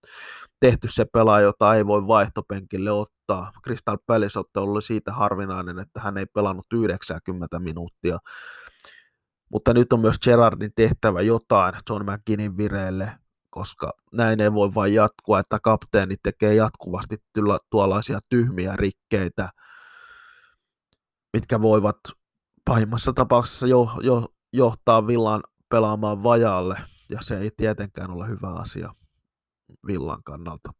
tehty 0.59 0.87
se 0.91 1.05
pelaaja, 1.13 1.43
jota 1.43 1.75
ei 1.75 1.85
voi 1.85 2.07
vaihtopenkille 2.07 2.91
ottaa. 2.91 3.51
Crystal 3.63 3.97
Palace 4.05 4.39
oli 4.55 4.81
siitä 4.81 5.11
harvinainen, 5.11 5.79
että 5.79 5.99
hän 5.99 6.17
ei 6.17 6.25
pelannut 6.25 6.65
90 6.73 7.59
minuuttia. 7.59 8.17
Mutta 9.51 9.73
nyt 9.73 9.93
on 9.93 9.99
myös 9.99 10.19
Gerardin 10.19 10.71
tehtävä 10.75 11.21
jotain 11.21 11.73
John 11.89 12.11
McGinnin 12.11 12.57
vireelle, 12.57 13.11
koska 13.49 13.91
näin 14.11 14.39
ei 14.39 14.53
voi 14.53 14.73
vain 14.75 14.93
jatkua, 14.93 15.39
että 15.39 15.59
kapteeni 15.63 16.15
tekee 16.23 16.55
jatkuvasti 16.55 17.17
tuollaisia 17.69 18.19
tyhmiä 18.29 18.75
rikkeitä, 18.75 19.49
mitkä 21.33 21.61
voivat 21.61 21.95
pahimmassa 22.65 23.13
tapauksessa 23.13 23.67
jo, 23.67 23.89
jo, 24.01 24.25
johtaa 24.53 25.07
Villan 25.07 25.43
pelaamaan 25.69 26.23
vajaalle, 26.23 26.77
ja 27.09 27.17
se 27.21 27.37
ei 27.37 27.51
tietenkään 27.57 28.11
ole 28.11 28.27
hyvä 28.27 28.49
asia 28.53 28.93
Villan 29.87 30.23
kannalta. 30.23 30.73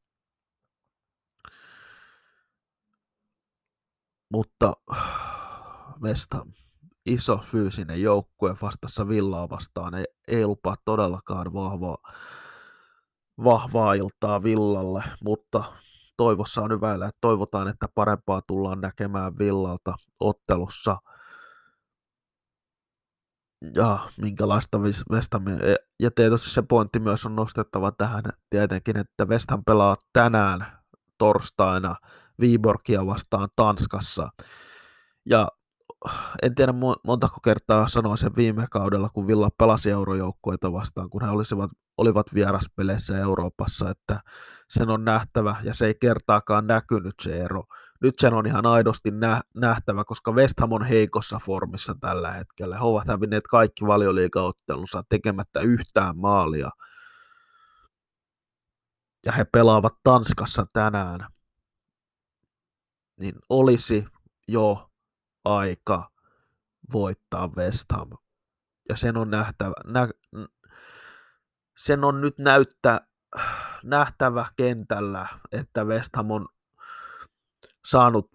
Mutta 4.34 4.74
Vesta, 6.02 6.46
iso 7.06 7.38
fyysinen 7.38 8.02
joukkue 8.02 8.56
vastassa 8.62 9.08
Villaa 9.08 9.50
vastaan 9.50 9.96
ei, 9.96 10.06
ei 10.28 10.48
lupaa 10.48 10.76
todellakaan 10.86 11.54
vahvaa, 11.54 11.98
vahvaa 13.44 13.94
iltaa 13.94 14.44
Villalle, 14.44 15.04
mutta 15.24 15.64
toivossa 16.18 16.62
on 16.62 16.72
hyvä, 16.72 16.94
että 16.94 17.18
toivotaan, 17.22 17.68
että 17.68 17.88
parempaa 17.96 18.42
tullaan 18.48 18.82
näkemään 18.82 19.38
Villalta 19.38 19.96
ottelussa– 20.20 20.98
ja 23.76 24.00
minkälaista 24.18 24.78
West 25.12 25.34
Ham, 25.34 25.48
e, 25.48 25.76
ja 26.00 26.12
tietysti 26.12 26.50
se 26.50 26.62
pointti 26.62 27.00
myös 27.00 27.26
on 27.26 27.36
nostettava 27.36 27.92
tähän 27.92 28.24
tietenkin, 28.50 28.98
että 28.98 29.26
West 29.26 29.52
Ham 29.52 29.64
pelaa 29.66 29.96
tänään 30.14 30.66
torstaina 31.18 31.96
Viborgia 32.40 33.06
vastaan 33.06 33.50
Tanskassa, 33.56 34.30
ja 35.26 35.48
en 36.42 36.56
tiedä 36.56 36.74
montako 37.04 37.38
kertaa 37.44 37.88
sanoin 37.88 38.18
sen 38.18 38.36
viime 38.36 38.66
kaudella, 38.72 39.10
kun 39.10 39.28
Villa 39.28 39.50
pelasi 39.58 39.90
eurojoukkueita 39.90 40.72
vastaan, 40.74 41.10
kun 41.10 41.26
he 41.26 41.30
olisivat, 41.30 41.72
olivat 41.98 42.34
vieraspeleissä 42.34 43.18
Euroopassa, 43.18 43.90
että 43.90 44.20
sen 44.70 44.90
on 44.90 45.06
nähtävä, 45.06 45.56
ja 45.64 45.74
se 45.74 45.86
ei 45.86 45.96
kertaakaan 46.02 46.68
näkynyt 46.68 47.16
se 47.22 47.38
ero 47.38 47.64
nyt 48.04 48.20
sen 48.20 48.34
on 48.34 48.46
ihan 48.46 48.66
aidosti 48.66 49.10
nähtävä, 49.56 50.04
koska 50.04 50.32
West 50.32 50.60
Ham 50.60 50.72
on 50.72 50.86
heikossa 50.86 51.40
formissa 51.46 51.96
tällä 52.00 52.32
hetkellä. 52.32 52.76
He 52.76 52.84
ovat 52.84 53.08
hävinneet 53.08 53.48
kaikki 53.48 53.86
valioliigaottelunsa 53.86 55.04
tekemättä 55.10 55.60
yhtään 55.60 56.18
maalia. 56.18 56.70
Ja 59.26 59.32
he 59.32 59.46
pelaavat 59.46 59.94
Tanskassa 60.04 60.66
tänään. 60.74 61.28
Niin 63.20 63.36
olisi 63.50 64.06
jo 64.48 64.90
aika 65.46 66.10
voittaa 66.94 67.48
West 67.48 67.92
Ham. 67.92 68.10
Ja 68.90 68.96
sen 68.96 69.18
on 69.18 69.30
nähtävä, 69.30 69.74
nä, 69.86 70.08
sen 71.78 72.04
on 72.04 72.22
nyt 72.22 72.38
näyttä, 72.38 73.02
nähtävä 73.84 74.46
kentällä, 74.56 75.28
että 75.52 75.84
West 75.84 76.16
Ham 76.16 76.32
on 76.32 76.48
saanut 77.88 78.32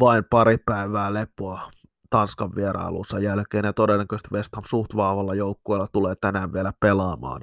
vain 0.00 0.24
pari 0.30 0.58
päivää 0.66 1.14
lepoa 1.14 1.70
Tanskan 2.10 2.54
vierailunsa 2.54 3.18
jälkeen 3.18 3.64
ja 3.64 3.72
todennäköisesti 3.72 4.28
West 4.32 4.54
Ham 4.56 4.64
suht 4.66 4.96
vaavalla 4.96 5.34
joukkueella 5.34 5.86
tulee 5.92 6.14
tänään 6.20 6.52
vielä 6.52 6.72
pelaamaan. 6.80 7.42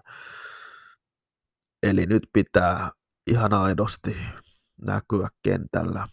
Eli 1.83 2.05
nyt 2.05 2.23
pitää 2.33 2.91
ihan 3.27 3.53
aidosti 3.53 4.17
näkyä 4.81 5.27
kentällä, 5.41 6.07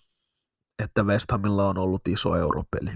että 0.83 1.03
West 1.03 1.31
Hamilla 1.31 1.69
on 1.69 1.79
ollut 1.79 2.09
iso 2.09 2.37
europeli. 2.37 2.91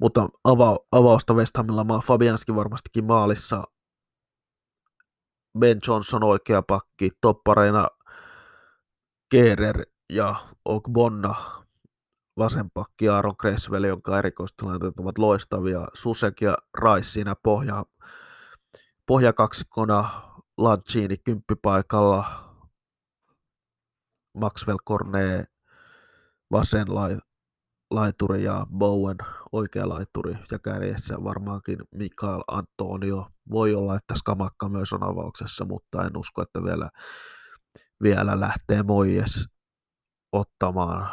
Mutta 0.00 0.28
ava- 0.48 0.86
avausta 0.92 1.34
West 1.34 1.56
Hamilla 1.56 1.84
maa 1.84 2.00
Fabianski 2.00 2.54
varmastikin 2.54 3.04
maalissa. 3.04 3.64
Ben 5.58 5.78
Johnson 5.86 6.24
oikea 6.24 6.62
pakki, 6.62 7.10
toppareina 7.20 7.88
Kerer 9.32 9.82
ja 10.12 10.34
Ogbonna 10.64 11.34
vasenpakki 12.38 13.08
Aaron 13.08 13.36
Creswell, 13.36 13.84
jonka 13.84 14.18
erikoistilanteet 14.18 14.98
ovat 15.00 15.18
loistavia. 15.18 15.86
Susek 15.94 16.40
ja 16.40 16.58
Rice 16.78 17.08
siinä 17.08 17.34
pohja, 17.42 17.84
pohjakaksikkona 19.06 20.10
Lancini 20.58 21.16
kymppipaikalla, 21.16 22.24
Maxwell 24.34 24.78
Cornet 24.88 25.46
vasen 26.50 26.86
laituri 27.90 28.44
ja 28.44 28.66
Bowen 28.78 29.18
oikea 29.52 29.88
laituri 29.88 30.34
ja 30.50 30.58
kärjessä 30.58 31.14
varmaankin 31.24 31.78
Mikael 31.94 32.42
Antonio. 32.48 33.26
Voi 33.50 33.74
olla, 33.74 33.96
että 33.96 34.14
Skamakka 34.14 34.68
myös 34.68 34.92
on 34.92 35.02
avauksessa, 35.02 35.64
mutta 35.64 36.06
en 36.06 36.16
usko, 36.16 36.42
että 36.42 36.64
vielä, 36.64 36.88
vielä 38.02 38.40
lähtee 38.40 38.82
Moies 38.82 39.48
ottamaan 40.32 41.10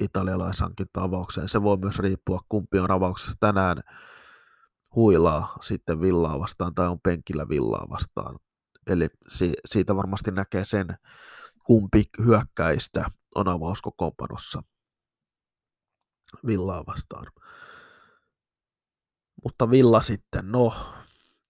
italialaisankin 0.00 0.86
avaukseen. 0.96 1.48
Se 1.48 1.62
voi 1.62 1.76
myös 1.76 1.98
riippua, 1.98 2.40
kumpi 2.48 2.78
on 2.78 2.90
avauksessa 2.90 3.32
tänään 3.40 3.82
huilaa 4.94 5.58
sitten 5.62 6.00
villaa 6.00 6.38
vastaan 6.38 6.74
tai 6.74 6.88
on 6.88 7.00
penkillä 7.00 7.48
villaa 7.48 7.86
vastaan. 7.90 8.38
Eli 8.86 9.08
si- 9.28 9.56
siitä 9.66 9.96
varmasti 9.96 10.30
näkee 10.30 10.64
sen, 10.64 10.86
kumpi 11.64 12.04
hyökkäistä 12.24 13.10
on 13.34 13.48
avauskokoonpanossa 13.48 14.62
villaa 16.46 16.86
vastaan. 16.86 17.26
Mutta 19.44 19.70
Villa 19.70 20.00
sitten, 20.00 20.52
no, 20.52 20.74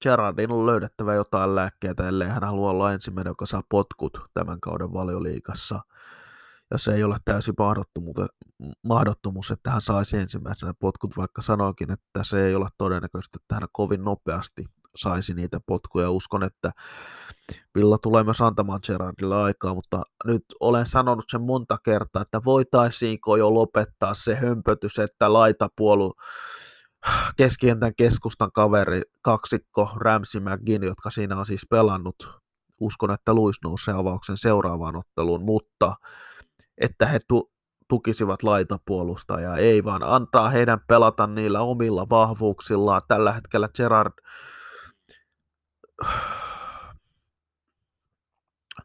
Gerardin 0.02 0.52
on 0.52 0.66
löydettävä 0.66 1.14
jotain 1.14 1.54
lääkkeitä, 1.54 2.08
ellei 2.08 2.28
hän 2.28 2.44
halua 2.44 2.70
olla 2.70 2.92
ensimmäinen, 2.92 3.30
joka 3.30 3.46
saa 3.46 3.62
potkut 3.68 4.18
tämän 4.34 4.60
kauden 4.60 4.92
valioliikassa. 4.92 5.80
Ja 6.70 6.78
se 6.78 6.94
ei 6.94 7.04
ole 7.04 7.16
täysin 7.24 7.54
mahdottomuus, 8.82 9.50
että 9.50 9.70
hän 9.70 9.80
saisi 9.80 10.16
ensimmäisenä 10.16 10.74
potkut, 10.80 11.16
vaikka 11.16 11.42
sanoikin, 11.42 11.92
että 11.92 12.24
se 12.24 12.46
ei 12.46 12.54
ole 12.54 12.68
todennäköistä, 12.78 13.38
että 13.42 13.54
hän 13.54 13.68
kovin 13.72 14.04
nopeasti 14.04 14.64
saisi 14.96 15.34
niitä 15.34 15.60
potkuja. 15.66 16.10
Uskon, 16.10 16.42
että 16.42 16.72
Villa 17.74 17.98
tulee 17.98 18.24
myös 18.24 18.40
antamaan 18.40 18.80
Gerardille 18.86 19.36
aikaa, 19.36 19.74
mutta 19.74 20.02
nyt 20.24 20.44
olen 20.60 20.86
sanonut 20.86 21.24
sen 21.28 21.42
monta 21.42 21.76
kertaa, 21.84 22.22
että 22.22 22.40
voitaisiinko 22.44 23.36
jo 23.36 23.54
lopettaa 23.54 24.14
se 24.14 24.34
hömpötys, 24.34 24.98
että 24.98 25.32
laitapuolu 25.32 26.14
keskentän 27.36 27.94
keskustan 27.96 28.52
kaveri, 28.52 29.02
kaksikko 29.22 29.90
Ramsey 29.96 30.40
McGinn, 30.40 30.84
jotka 30.84 31.10
siinä 31.10 31.38
on 31.38 31.46
siis 31.46 31.66
pelannut. 31.70 32.28
Uskon, 32.80 33.10
että 33.10 33.34
Luis 33.34 33.56
nousee 33.64 33.94
avauksen 33.94 34.36
seuraavaan 34.36 34.96
otteluun, 34.96 35.42
mutta 35.42 35.96
että 36.78 37.06
he 37.06 37.18
tu- 37.28 37.52
tukisivat 37.88 38.42
laitapuolustajaa, 38.42 39.56
ei 39.56 39.84
vaan 39.84 40.02
antaa 40.02 40.50
heidän 40.50 40.80
pelata 40.88 41.26
niillä 41.26 41.60
omilla 41.60 42.08
vahvuuksillaan. 42.10 43.00
Tällä 43.08 43.32
hetkellä 43.32 43.68
Gerard 43.76 44.12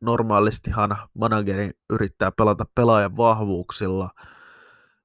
normaalistihan 0.01 0.97
manageri 1.13 1.71
yrittää 1.89 2.31
pelata 2.31 2.65
pelaajan 2.75 3.17
vahvuuksilla, 3.17 4.09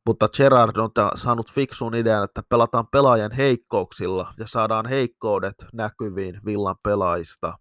mutta 0.06 0.28
Gerard 0.28 0.76
on 0.76 0.90
saanut 1.14 1.52
fiksun 1.52 1.94
idean, 1.94 2.24
että 2.24 2.42
pelataan 2.48 2.86
pelaajan 2.86 3.32
heikkouksilla 3.32 4.32
ja 4.38 4.46
saadaan 4.46 4.86
heikkoudet 4.86 5.54
näkyviin 5.72 6.40
villan 6.44 6.76
pelaajista. 6.82 7.58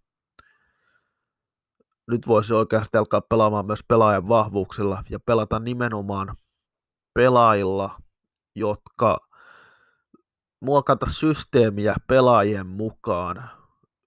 Nyt 2.08 2.27
voisi 2.27 2.53
oikeasti 2.53 2.97
alkaa 2.97 3.21
pelaamaan 3.21 3.65
myös 3.65 3.79
pelaajan 3.88 4.27
vahvuuksilla 4.27 5.03
ja 5.10 5.19
pelata 5.19 5.60
nimenomaan 5.60 6.38
pelaajilla, 7.13 8.01
jotka 8.55 9.19
muokata 10.62 11.05
systeemiä 11.10 11.95
pelaajien 12.08 12.67
mukaan 12.67 13.49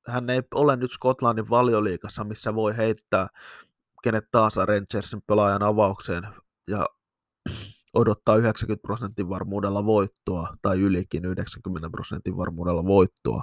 hän 0.08 0.30
ei 0.30 0.42
ole 0.54 0.76
nyt 0.76 0.92
Skotlannin 0.92 1.50
valioliikassa, 1.50 2.24
missä 2.24 2.54
voi 2.54 2.76
heittää 2.76 3.28
kenet 4.02 4.24
taas 4.30 4.56
Rangersin 4.56 5.22
pelaajan 5.26 5.62
avaukseen 5.62 6.28
ja 6.70 6.86
odottaa 7.94 8.36
90 8.36 8.82
prosentin 8.82 9.28
varmuudella 9.28 9.84
voittoa, 9.84 10.48
tai 10.62 10.80
ylikin 10.80 11.24
90 11.24 11.90
prosentin 11.90 12.36
varmuudella 12.36 12.84
voittoa, 12.84 13.42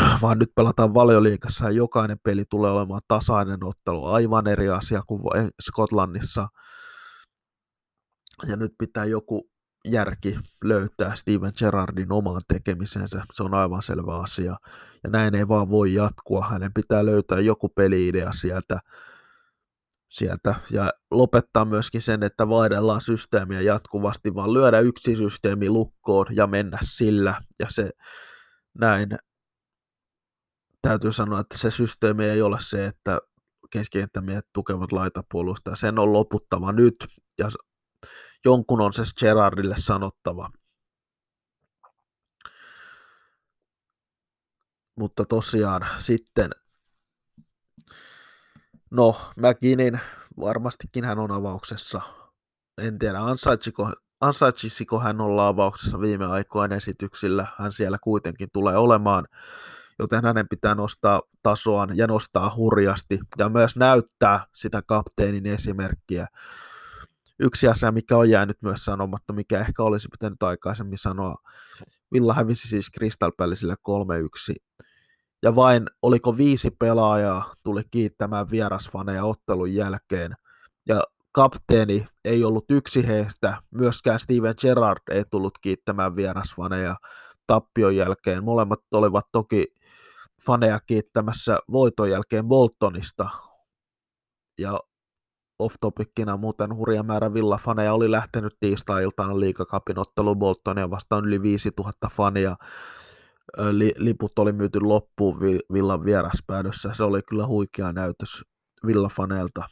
vaan 0.22 0.38
nyt 0.38 0.52
pelataan 0.54 0.94
valioliikassa 0.94 1.64
ja 1.64 1.70
jokainen 1.70 2.18
peli 2.22 2.44
tulee 2.50 2.70
olemaan 2.70 3.00
tasainen 3.08 3.64
ottelu, 3.64 4.04
aivan 4.04 4.46
eri 4.46 4.68
asia 4.68 5.02
kuin 5.06 5.22
Skotlannissa. 5.62 6.48
Ja 8.48 8.56
nyt 8.56 8.72
pitää 8.78 9.04
joku 9.04 9.48
järki 9.84 10.38
löytää 10.64 11.14
Steven 11.14 11.52
Gerrardin 11.58 12.12
omaan 12.12 12.42
tekemisensä, 12.48 13.22
se 13.32 13.42
on 13.42 13.54
aivan 13.54 13.82
selvä 13.82 14.16
asia. 14.20 14.56
Ja 15.04 15.10
näin 15.10 15.34
ei 15.34 15.48
vaan 15.48 15.70
voi 15.70 15.94
jatkua, 15.94 16.46
hänen 16.50 16.72
pitää 16.72 17.06
löytää 17.06 17.40
joku 17.40 17.68
peliidea 17.68 18.32
sieltä, 18.32 18.80
sieltä 20.08 20.54
ja 20.70 20.92
lopettaa 21.10 21.64
myöskin 21.64 22.02
sen, 22.02 22.22
että 22.22 22.48
vaihdellaan 22.48 23.00
systeemiä 23.00 23.60
jatkuvasti, 23.60 24.34
vaan 24.34 24.54
lyödä 24.54 24.80
yksi 24.80 25.16
systeemi 25.16 25.68
lukkoon 25.68 26.26
ja 26.30 26.46
mennä 26.46 26.78
sillä. 26.82 27.40
Ja 27.58 27.66
se 27.68 27.90
näin 28.78 29.08
täytyy 30.82 31.12
sanoa, 31.12 31.40
että 31.40 31.58
se 31.58 31.70
systeemi 31.70 32.24
ei 32.24 32.42
ole 32.42 32.56
se, 32.60 32.86
että 32.86 33.20
keskikenttämiehet 33.70 34.46
tukevat 34.52 34.92
laitapuolusta. 34.92 35.76
Sen 35.76 35.98
on 35.98 36.12
loputtava 36.12 36.72
nyt 36.72 36.94
ja 37.38 37.50
jonkun 38.44 38.80
on 38.80 38.92
se 38.92 39.02
Gerardille 39.20 39.74
sanottava. 39.78 40.50
Mutta 44.96 45.24
tosiaan 45.24 45.86
sitten, 45.98 46.50
no 48.90 49.16
McGinnin 49.36 50.00
varmastikin 50.40 51.04
hän 51.04 51.18
on 51.18 51.32
avauksessa. 51.32 52.00
En 52.82 52.98
tiedä, 52.98 53.20
ansaitsiko, 53.20 53.92
ansaitsisiko 54.20 55.00
hän 55.00 55.20
olla 55.20 55.48
avauksessa 55.48 56.00
viime 56.00 56.26
aikoina 56.26 56.76
esityksillä. 56.76 57.46
Hän 57.58 57.72
siellä 57.72 57.98
kuitenkin 58.02 58.48
tulee 58.52 58.76
olemaan, 58.76 59.24
joten 59.98 60.24
hänen 60.24 60.48
pitää 60.48 60.74
nostaa 60.74 61.22
tasoaan 61.42 61.96
ja 61.96 62.06
nostaa 62.06 62.54
hurjasti 62.56 63.18
ja 63.38 63.48
myös 63.48 63.76
näyttää 63.76 64.46
sitä 64.54 64.82
kapteenin 64.86 65.46
esimerkkiä 65.46 66.26
yksi 67.40 67.68
asia, 67.68 67.92
mikä 67.92 68.16
on 68.16 68.30
jäänyt 68.30 68.56
myös 68.62 68.84
sanomatta, 68.84 69.32
mikä 69.32 69.60
ehkä 69.60 69.82
olisi 69.82 70.08
pitänyt 70.08 70.42
aikaisemmin 70.42 70.98
sanoa. 70.98 71.34
Villa 72.12 72.34
hävisi 72.34 72.68
siis 72.68 72.88
Crystal 72.98 73.32
Palaceille 73.36 73.76
3-1. 74.54 74.84
Ja 75.42 75.54
vain 75.54 75.86
oliko 76.02 76.36
viisi 76.36 76.70
pelaajaa 76.70 77.54
tuli 77.62 77.82
kiittämään 77.90 78.50
vierasfaneja 78.50 79.24
ottelun 79.24 79.74
jälkeen. 79.74 80.36
Ja 80.86 81.02
kapteeni 81.32 82.06
ei 82.24 82.44
ollut 82.44 82.64
yksi 82.70 83.06
heistä, 83.06 83.62
myöskään 83.70 84.20
Steven 84.20 84.54
Gerrard 84.60 85.02
ei 85.10 85.24
tullut 85.30 85.58
kiittämään 85.60 86.16
vierasfaneja 86.16 86.96
tappion 87.46 87.96
jälkeen. 87.96 88.44
Molemmat 88.44 88.80
olivat 88.94 89.24
toki 89.32 89.66
faneja 90.46 90.80
kiittämässä 90.86 91.58
voiton 91.72 92.10
jälkeen 92.10 92.44
Boltonista. 92.48 93.30
Ja 94.58 94.80
off-topicina 95.58 96.36
muuten 96.36 96.76
hurja 96.76 97.02
määrä 97.02 97.34
villafaneja 97.34 97.94
oli 97.94 98.10
lähtenyt 98.10 98.56
tiistai-iltana 98.60 99.40
liikakapin 99.40 99.98
otteluun 99.98 100.38
Boltonia 100.38 100.90
vastaan 100.90 101.24
yli 101.24 101.42
5000 101.42 102.08
fania. 102.12 102.56
Liput 103.96 104.38
oli 104.38 104.52
myyty 104.52 104.80
loppuun 104.80 105.40
Villan 105.72 106.04
vieraspäädössä. 106.04 106.94
Se 106.94 107.02
oli 107.02 107.20
kyllä 107.28 107.46
huikea 107.46 107.92
näytös 107.92 108.44
Villafaneelta. 108.86 109.62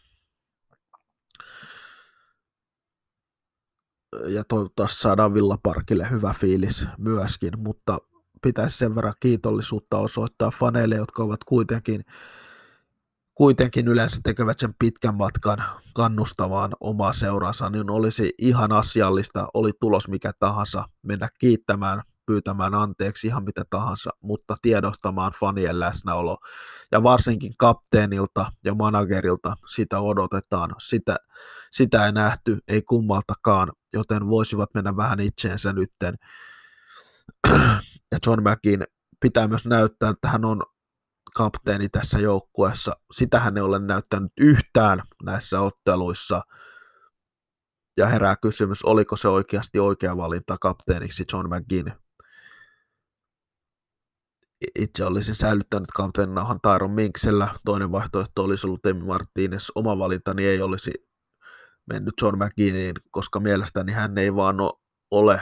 Ja 4.27 4.45
toivottavasti 4.45 5.01
saadaan 5.01 5.35
Villaparkille 5.35 6.11
hyvä 6.11 6.35
fiilis 6.41 6.87
myöskin, 6.99 7.53
mutta 7.59 7.99
pitäisi 8.43 8.79
sen 8.79 8.95
verran 8.95 9.15
kiitollisuutta 9.21 9.99
osoittaa 9.99 10.51
faneille, 10.51 10.97
jotka 10.97 11.23
ovat 11.23 11.45
kuitenkin 11.45 12.05
kuitenkin 13.35 13.89
yleensä 13.89 14.21
tekevät 14.25 14.59
sen 14.59 14.75
pitkän 14.79 15.15
matkan 15.15 15.65
kannustamaan 15.95 16.73
omaa 16.81 17.13
seuransa, 17.13 17.71
niin 17.71 17.91
olisi 17.91 18.35
ihan 18.39 18.73
asiallista, 18.73 19.49
oli 19.55 19.71
tulos 19.81 20.09
mikä 20.09 20.33
tahansa, 20.39 20.85
mennä 21.03 21.29
kiittämään 21.39 22.03
pyytämään 22.27 22.75
anteeksi 22.75 23.27
ihan 23.27 23.45
mitä 23.45 23.65
tahansa, 23.71 24.11
mutta 24.21 24.57
tiedostamaan 24.63 25.33
fanien 25.41 25.81
läsnäolo. 25.81 26.39
Ja 26.93 27.03
varsinkin 27.03 27.53
kapteenilta 27.59 28.53
ja 28.65 28.75
managerilta 28.75 29.57
sitä 29.75 30.01
odotetaan. 30.01 30.75
Sitä, 30.79 31.17
sitä 31.73 32.07
ei 32.07 32.13
nähty, 32.13 32.59
ei 32.69 32.83
kummaltakaan, 32.83 33.73
joten 33.93 34.29
voisivat 34.29 34.71
mennä 34.75 34.97
vähän 34.97 35.21
itseensä 35.21 35.73
nytten. 35.73 36.15
Ja 38.13 38.19
John 38.27 38.43
Mackin 38.43 38.85
pitää 39.21 39.49
myös 39.49 39.67
näyttää, 39.67 40.11
että 40.11 40.29
hän 40.29 40.45
on 40.45 40.63
kapteeni 41.37 41.89
tässä 41.89 42.19
joukkueessa. 42.19 42.93
Sitä 43.13 43.41
hän 43.41 43.57
ei 43.57 43.63
ole 43.63 43.79
näyttänyt 43.79 44.33
yhtään 44.41 45.03
näissä 45.23 45.61
otteluissa. 45.61 46.43
Ja 47.97 48.07
herää 48.07 48.37
kysymys, 48.37 48.85
oliko 48.85 49.17
se 49.17 49.29
oikeasti 49.29 49.79
oikea 49.79 50.17
valinta 50.17 50.57
kapteeniksi 50.61 51.25
John 51.33 51.49
McGinn. 51.55 52.06
Itse 54.79 55.05
olisin 55.05 55.35
säilyttänyt 55.35 55.91
kapteeninahan 55.91 56.61
Tyron 56.61 56.91
Minksellä. 56.91 57.49
Toinen 57.65 57.93
vaihtoehto 57.93 58.45
olisi 58.45 58.67
ollut 58.67 58.87
Emi 58.87 59.05
Martinez. 59.05 59.69
Oma 59.75 59.99
valintani 59.99 60.47
ei 60.47 60.63
olisi 60.63 60.91
mennyt 61.87 62.15
John 62.23 62.45
McGinniin, 62.45 62.95
koska 63.11 63.41
mielestäni 63.41 63.93
hän 63.93 64.19
ei 64.19 64.35
vaan 64.35 64.57
ole 65.11 65.41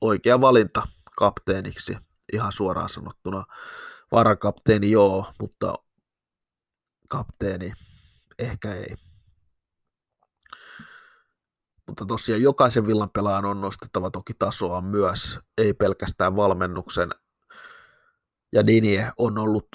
oikea 0.00 0.40
valinta 0.40 0.88
kapteeniksi 1.16 1.96
ihan 2.32 2.52
suoraan 2.52 2.88
sanottuna. 2.88 3.44
Varakapteeni 4.12 4.90
joo, 4.90 5.32
mutta 5.40 5.74
kapteeni 7.08 7.72
ehkä 8.38 8.74
ei. 8.74 9.07
Mutta 11.88 12.06
tosiaan 12.06 12.42
jokaisen 12.42 12.86
villan 12.86 13.10
pelaajan 13.10 13.44
on 13.44 13.60
nostettava 13.60 14.10
toki 14.10 14.32
tasoa 14.38 14.80
myös, 14.80 15.38
ei 15.58 15.74
pelkästään 15.74 16.36
valmennuksen. 16.36 17.10
Ja 18.52 18.66
Dinie 18.66 19.12
on 19.18 19.38
ollut 19.38 19.66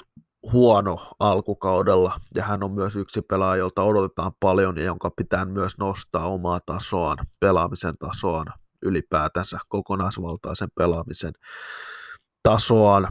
huono 0.52 1.10
alkukaudella, 1.18 2.20
ja 2.34 2.42
hän 2.42 2.62
on 2.62 2.72
myös 2.72 2.96
yksi 2.96 3.22
pelaaja, 3.22 3.58
jolta 3.58 3.82
odotetaan 3.82 4.32
paljon, 4.40 4.76
ja 4.76 4.84
jonka 4.84 5.10
pitää 5.10 5.44
myös 5.44 5.78
nostaa 5.78 6.26
omaa 6.26 6.60
tasoaan, 6.66 7.18
pelaamisen 7.40 7.94
tasoaan 7.98 8.46
ylipäätänsä, 8.82 9.58
kokonaisvaltaisen 9.68 10.68
pelaamisen 10.74 11.32
tasoaan. 12.42 13.08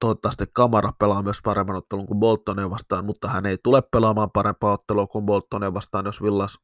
Toivottavasti 0.00 0.44
Kamara 0.52 0.92
pelaa 0.98 1.22
myös 1.22 1.38
paremman 1.44 1.76
ottelun 1.76 2.06
kuin 2.06 2.20
Boltonia 2.20 2.70
vastaan, 2.70 3.04
mutta 3.04 3.28
hän 3.28 3.46
ei 3.46 3.58
tule 3.62 3.82
pelaamaan 3.82 4.30
parempaa 4.30 4.72
ottelua 4.72 5.06
kuin 5.06 5.26
Boltonia 5.26 5.74
vastaan, 5.74 6.06
jos 6.06 6.22
Villas 6.22 6.58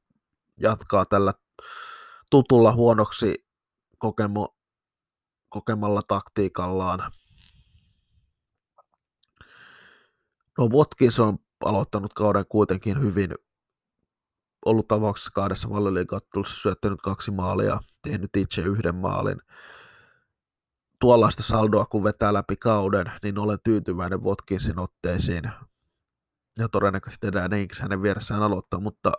jatkaa 0.60 1.04
tällä 1.04 1.32
tutulla 2.30 2.72
huonoksi 2.72 3.46
kokemo, 3.98 4.56
kokemalla 5.48 6.00
taktiikallaan. 6.08 7.12
No 10.58 10.68
Watkins 10.68 11.20
on 11.20 11.38
aloittanut 11.64 12.14
kauden 12.14 12.44
kuitenkin 12.48 13.02
hyvin, 13.02 13.34
ollut 14.66 14.88
tavauksessa 14.88 15.30
kahdessa 15.34 15.70
valioliikattelussa, 15.70 16.62
syöttänyt 16.62 17.00
kaksi 17.02 17.30
maalia, 17.30 17.80
tehnyt 18.02 18.36
itse 18.36 18.62
yhden 18.62 18.94
maalin 18.94 19.40
tuollaista 21.00 21.42
saldoa, 21.42 21.86
kun 21.86 22.04
vetää 22.04 22.32
läpi 22.32 22.56
kauden, 22.56 23.12
niin 23.22 23.38
olen 23.38 23.58
tyytyväinen 23.64 24.24
Watkinsin 24.24 24.78
otteisiin. 24.78 25.42
Ja 26.58 26.68
todennäköisesti 26.68 27.26
enää 27.26 27.48
Inks 27.56 27.80
hänen 27.80 28.02
vieressään 28.02 28.42
aloittaa, 28.42 28.80
mutta 28.80 29.12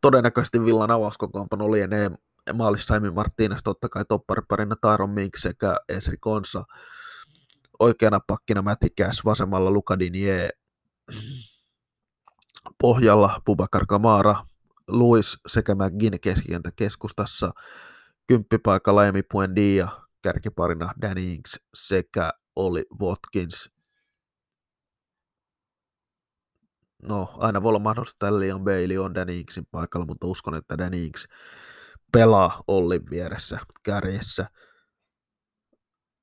todennäköisesti 0.00 0.64
Villan 0.64 0.90
avauskokoonpano 0.90 1.72
lienee 1.72 2.10
maalissa 2.54 2.94
Sami 2.94 3.08
Martínez, 3.08 3.58
totta 3.64 3.88
kai 3.88 4.04
toppariparina 4.04 4.76
Tyron 4.76 5.10
Minks 5.10 5.42
sekä 5.42 5.76
Esri 5.88 6.16
Konsa. 6.20 6.64
Oikeana 7.78 8.20
pakkina 8.26 8.62
Mätikäs, 8.62 9.24
vasemmalla 9.24 9.70
Lukadinie, 9.70 10.50
pohjalla 12.80 13.42
Bubakar 13.46 13.86
Kamara, 13.88 14.44
Luis 14.88 15.38
sekä 15.46 15.74
McGinn 15.74 16.20
keskikentä 16.20 16.70
keskustassa, 16.76 17.52
kymppipaikalla 18.26 19.06
Emi 19.06 19.22
Puendia, 19.22 19.88
kärkiparina 20.22 20.94
Danny 21.00 21.32
Ings 21.32 21.60
sekä 21.74 22.32
Oli 22.56 22.84
Watkins. 23.00 23.77
No, 27.02 27.34
aina 27.36 27.62
voi 27.62 27.68
olla 27.68 27.78
mahdollista, 27.78 28.28
että 28.28 28.40
Leon 28.40 28.64
Bailey 28.64 28.98
on 28.98 29.14
Danny 29.14 29.38
Inksin 29.38 29.66
paikalla, 29.70 30.06
mutta 30.06 30.26
uskon, 30.26 30.54
että 30.54 30.78
Danny 30.78 31.04
Inks 31.04 31.26
pelaa 32.12 32.62
Ollin 32.68 33.10
vieressä 33.10 33.58
kärjessä. 33.82 34.50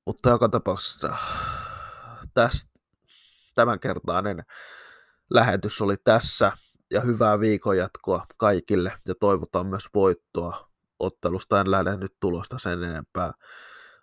Mutta 0.06 0.30
joka 0.30 0.48
tapauksessa 0.48 1.16
tästä, 2.34 2.70
tämänkertainen 3.54 4.44
lähetys 5.30 5.80
oli 5.80 5.96
tässä 6.04 6.52
ja 6.90 7.00
hyvää 7.00 7.40
viikon 7.40 7.76
jatkoa 7.76 8.26
kaikille 8.36 8.92
ja 9.08 9.14
toivotaan 9.20 9.66
myös 9.66 9.84
voittoa 9.94 10.68
ottelusta. 10.98 11.60
En 11.60 11.70
lähde 11.70 11.96
nyt 11.96 12.12
tulosta 12.20 12.58
sen 12.58 12.82
enempää 12.82 13.32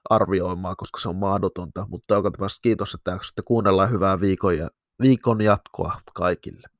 arvioimaan, 0.09 0.75
koska 0.77 0.99
se 0.99 1.09
on 1.09 1.15
mahdotonta, 1.15 1.85
mutta 1.89 2.13
joka 2.13 2.31
tapauksessa 2.31 2.61
kiitos, 2.61 2.93
että 2.93 3.41
kuunnellaan 3.45 3.91
hyvää 3.91 4.19
viikon, 4.19 4.53
viikon 5.01 5.41
jatkoa 5.41 6.01
kaikille. 6.13 6.72